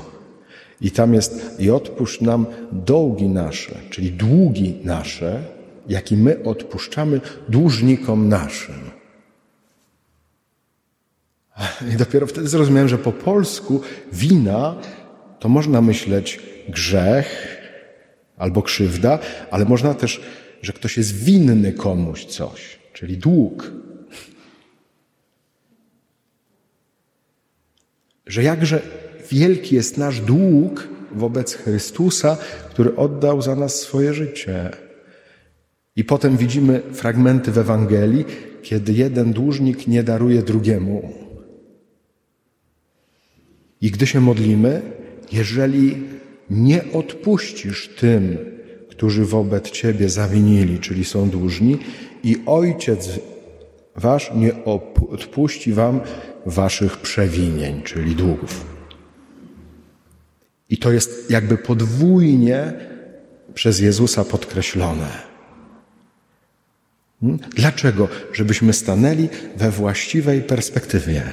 I 0.82 0.91
tam 0.91 1.13
jest 1.13 1.60
i 1.60 1.72
odpuść 1.72 2.22
nam 2.22 2.45
długi 2.72 3.30
nasze, 3.30 3.76
czyli 3.89 4.12
długi 4.12 4.80
nasze, 4.84 5.43
jaki 5.88 6.17
my 6.17 6.43
odpuszczamy 6.43 7.22
dłużnikom 7.50 8.30
naszym. 8.30 8.76
I 11.93 11.98
dopiero 11.98 12.28
wtedy 12.28 12.48
zrozumiałem, 12.48 12.89
że 12.89 12.98
po 12.98 13.12
polsku 13.12 13.82
wina 14.13 14.76
to 15.39 15.50
można 15.50 15.82
myśleć 15.82 16.39
grzech 16.69 17.58
albo 18.38 18.62
krzywda, 18.62 19.19
ale 19.52 19.65
można 19.65 19.93
też, 19.93 20.22
że 20.62 20.74
ktoś 20.74 20.98
jest 20.98 21.24
winny 21.24 21.74
komuś 21.74 22.26
coś, 22.26 22.80
czyli 22.93 23.17
dług. 23.17 23.72
Że 28.29 28.43
jakże 28.43 28.81
wielki 29.31 29.75
jest 29.75 29.97
nasz 29.97 30.19
dług 30.21 30.87
wobec 31.15 31.53
Chrystusa, 31.53 32.37
który 32.69 32.95
oddał 32.95 33.41
za 33.41 33.55
nas 33.55 33.75
swoje 33.75 34.13
życie. 34.13 34.69
I 35.95 36.03
potem 36.03 36.37
widzimy 36.37 36.81
fragmenty 36.93 37.51
w 37.51 37.57
Ewangelii, 37.57 38.25
kiedy 38.61 38.93
jeden 38.93 39.33
dłużnik 39.33 39.87
nie 39.87 40.03
daruje 40.03 40.41
drugiemu. 40.41 41.13
I 43.81 43.91
gdy 43.91 44.07
się 44.07 44.21
modlimy, 44.21 44.81
jeżeli 45.31 45.97
nie 46.49 46.91
odpuścisz 46.93 47.89
tym, 47.99 48.37
którzy 48.89 49.25
wobec 49.25 49.71
Ciebie 49.71 50.09
zawinili, 50.09 50.79
czyli 50.79 51.05
są 51.05 51.29
dłużni, 51.29 51.77
i 52.23 52.37
Ojciec 52.45 53.19
Wasz 53.99 54.31
nie 54.35 54.63
odpuści 55.09 55.73
Wam 55.73 56.01
Waszych 56.45 56.97
przewinień, 56.97 57.81
czyli 57.81 58.15
długów. 58.15 58.65
I 60.69 60.77
to 60.77 60.91
jest 60.91 61.31
jakby 61.31 61.57
podwójnie 61.57 62.73
przez 63.53 63.79
Jezusa 63.79 64.25
podkreślone. 64.25 65.09
Hmm? 67.21 67.39
Dlaczego? 67.55 68.07
Żebyśmy 68.33 68.73
stanęli 68.73 69.29
we 69.55 69.71
właściwej 69.71 70.41
perspektywie 70.41 71.23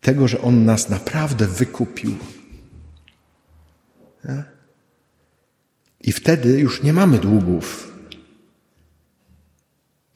tego, 0.00 0.28
że 0.28 0.40
On 0.40 0.64
nas 0.64 0.88
naprawdę 0.88 1.46
wykupił. 1.46 2.16
I 6.00 6.12
wtedy 6.12 6.60
już 6.60 6.82
nie 6.82 6.92
mamy 6.92 7.18
długów. 7.18 7.95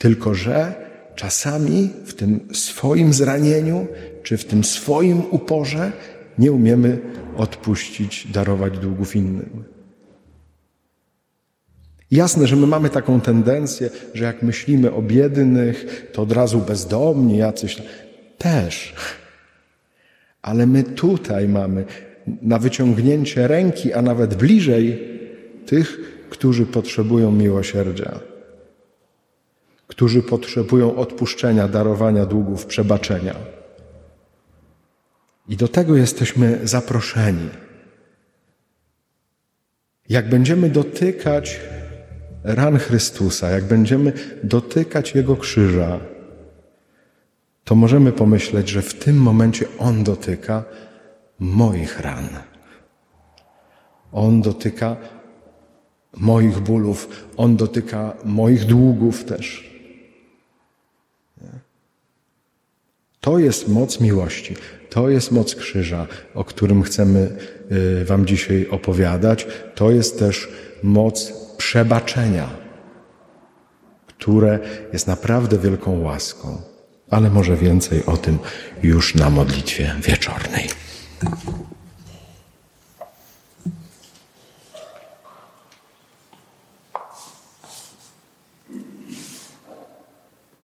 Tylko, 0.01 0.35
że 0.35 0.75
czasami 1.15 1.91
w 2.05 2.15
tym 2.15 2.41
swoim 2.53 3.13
zranieniu, 3.13 3.87
czy 4.23 4.37
w 4.37 4.45
tym 4.45 4.65
swoim 4.65 5.23
uporze 5.31 5.93
nie 6.39 6.53
umiemy 6.53 6.99
odpuścić, 7.37 8.27
darować 8.33 8.79
długów 8.79 9.17
innym. 9.17 9.65
Jasne, 12.11 12.47
że 12.47 12.57
my 12.57 12.67
mamy 12.67 12.91
taką 12.91 13.21
tendencję, 13.21 13.91
że 14.15 14.25
jak 14.25 14.43
myślimy 14.43 14.93
o 14.93 15.03
biednych, 15.03 16.07
to 16.13 16.23
od 16.23 16.33
razu 16.33 16.59
bezdomni, 16.59 17.37
jacyś 17.37 17.83
też. 18.39 18.95
Ale 20.43 20.67
my 20.67 20.83
tutaj 20.83 21.49
mamy 21.49 21.85
na 22.43 22.59
wyciągnięcie 22.59 23.49
ręki, 23.49 23.93
a 23.93 24.03
nawet 24.03 24.35
bliżej 24.35 25.09
tych, 25.67 26.01
którzy 26.31 26.67
potrzebują 26.67 27.33
miłosierdzia, 27.33 28.30
którzy 29.91 30.23
potrzebują 30.23 30.97
odpuszczenia, 30.97 31.69
darowania 31.69 32.27
długów, 32.27 32.67
przebaczenia. 32.67 33.35
I 35.49 35.57
do 35.57 35.69
tego 35.69 35.97
jesteśmy 35.97 36.61
zaproszeni. 36.65 37.49
Jak 40.09 40.29
będziemy 40.29 40.71
dotykać 40.71 41.61
ran 42.45 42.79
Chrystusa, 42.79 43.51
jak 43.51 43.65
będziemy 43.65 44.13
dotykać 44.45 45.15
Jego 45.15 45.37
krzyża, 45.37 46.01
to 47.65 47.75
możemy 47.75 48.13
pomyśleć, 48.13 48.69
że 48.69 48.83
w 48.83 48.95
tym 48.95 49.17
momencie 49.17 49.67
On 49.79 50.05
dotyka 50.05 50.65
moich 51.39 52.01
ran. 52.01 52.29
On 54.13 54.43
dotyka 54.43 54.97
moich 56.17 56.59
bólów, 56.59 57.29
On 57.37 57.57
dotyka 57.57 58.17
moich 58.25 58.65
długów 58.65 59.25
też. 59.25 59.70
To 63.21 63.39
jest 63.39 63.69
moc 63.69 64.01
miłości, 64.01 64.57
to 64.91 65.09
jest 65.09 65.33
moc 65.33 65.55
krzyża, 65.55 66.07
o 66.35 66.45
którym 66.45 66.83
chcemy 66.83 67.37
y, 68.01 68.05
Wam 68.05 68.27
dzisiaj 68.27 68.69
opowiadać. 68.71 69.47
To 69.75 69.91
jest 69.91 70.19
też 70.19 70.49
moc 70.83 71.33
przebaczenia, 71.57 72.51
które 74.07 74.59
jest 74.93 75.07
naprawdę 75.07 75.59
wielką 75.59 76.01
łaską. 76.01 76.63
Ale 77.11 77.31
może 77.31 77.57
więcej 77.57 78.07
o 78.07 78.17
tym 78.17 78.39
już 78.83 79.15
na 79.15 79.31
modlitwie 79.31 79.95
wieczornej. 80.03 80.69